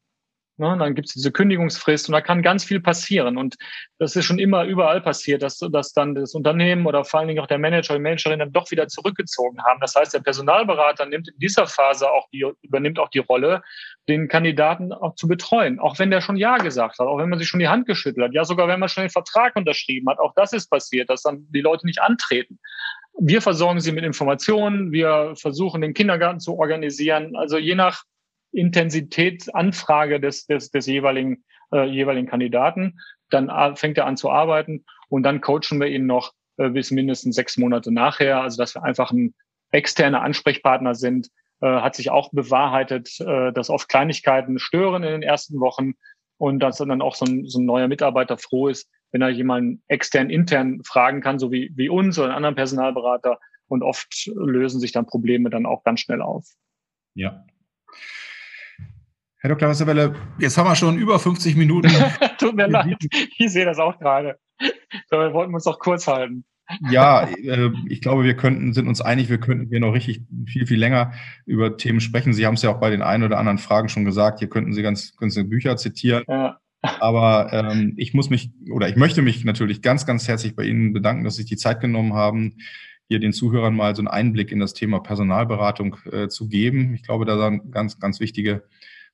[0.58, 3.38] Ne, dann gibt es diese Kündigungsfrist und da kann ganz viel passieren.
[3.38, 3.56] Und
[3.98, 7.40] das ist schon immer überall passiert, dass, dass dann das Unternehmen oder vor allen Dingen
[7.40, 9.80] auch der Manager, die Managerin dann doch wieder zurückgezogen haben.
[9.80, 13.64] Das heißt, der Personalberater nimmt in dieser Phase auch die, übernimmt auch die Rolle,
[14.08, 15.80] den Kandidaten auch zu betreuen.
[15.80, 18.28] Auch wenn der schon Ja gesagt hat, auch wenn man sich schon die Hand geschüttelt
[18.28, 20.20] hat, ja sogar wenn man schon den Vertrag unterschrieben hat.
[20.20, 22.60] Auch das ist passiert, dass dann die Leute nicht antreten.
[23.20, 27.36] Wir versorgen sie mit Informationen, wir versuchen den Kindergarten zu organisieren.
[27.36, 28.04] Also je nach
[28.54, 33.00] Intensitätsanfrage des, des, des jeweiligen, äh, jeweiligen Kandidaten.
[33.30, 36.92] Dann äh, fängt er an zu arbeiten und dann coachen wir ihn noch äh, bis
[36.92, 38.42] mindestens sechs Monate nachher.
[38.42, 39.34] Also dass wir einfach ein
[39.72, 41.30] externer Ansprechpartner sind,
[41.62, 45.94] äh, hat sich auch bewahrheitet, äh, dass oft Kleinigkeiten stören in den ersten Wochen
[46.38, 49.84] und dass dann auch so ein, so ein neuer Mitarbeiter froh ist, wenn er jemanden
[49.88, 53.40] extern, intern fragen kann, so wie, wie uns oder einen anderen Personalberater.
[53.68, 56.46] Und oft lösen sich dann Probleme dann auch ganz schnell auf.
[57.16, 57.46] Ja,
[59.44, 59.68] Herr Dr.
[59.68, 61.90] Wasserwelle, jetzt haben wir schon über 50 Minuten.
[62.40, 62.96] Tut mir leid,
[63.38, 64.38] ich sehe das auch gerade.
[65.10, 66.46] So, wir wollten uns doch kurz halten.
[66.90, 70.66] Ja, äh, ich glaube, wir könnten, sind uns einig, wir könnten hier noch richtig viel,
[70.66, 71.12] viel länger
[71.46, 72.32] über Themen sprechen.
[72.32, 74.40] Sie haben es ja auch bei den ein oder anderen Fragen schon gesagt.
[74.40, 76.24] Hier könnten Sie ganz, ganz Bücher zitieren.
[76.30, 76.60] Ja.
[76.82, 80.94] Aber ähm, ich muss mich oder ich möchte mich natürlich ganz, ganz herzlich bei Ihnen
[80.94, 82.60] bedanken, dass Sie sich die Zeit genommen haben,
[83.10, 86.94] hier den Zuhörern mal so einen Einblick in das Thema Personalberatung äh, zu geben.
[86.94, 88.64] Ich glaube, da sind ganz, ganz wichtige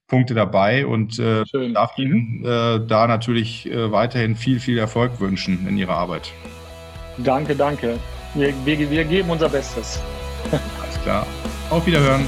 [0.10, 1.44] Punkte dabei und äh,
[1.74, 6.34] darf Ihnen äh, da natürlich äh, weiterhin viel, viel Erfolg wünschen in Ihrer Arbeit.
[7.20, 7.98] Danke, danke.
[8.34, 10.02] Wir, wir, wir geben unser Bestes.
[10.52, 11.26] Alles klar.
[11.70, 12.26] Auf Wiederhören.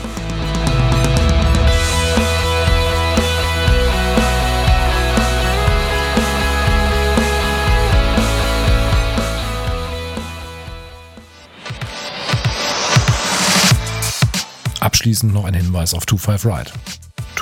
[14.79, 16.71] Abschließend noch ein Hinweis auf 25 Ride.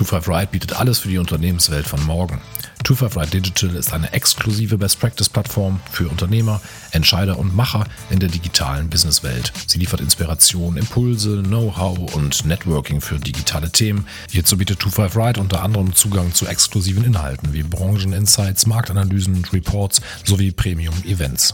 [0.05, 2.39] 25 Ride bietet alles für die Unternehmenswelt von morgen.
[2.85, 9.51] 255 Digital ist eine exklusive Best-Practice-Plattform für Unternehmer, Entscheider und Macher in der digitalen Businesswelt.
[9.67, 14.07] Sie liefert Inspiration, Impulse, Know-how und Networking für digitale Themen.
[14.31, 21.53] Hierzu bietet 255 unter anderem Zugang zu exklusiven Inhalten wie Brancheninsights, Marktanalysen Reports sowie Premium-Events.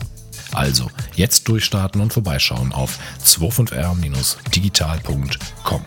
[0.54, 5.82] Also jetzt durchstarten und vorbeischauen auf 25r-digital.com.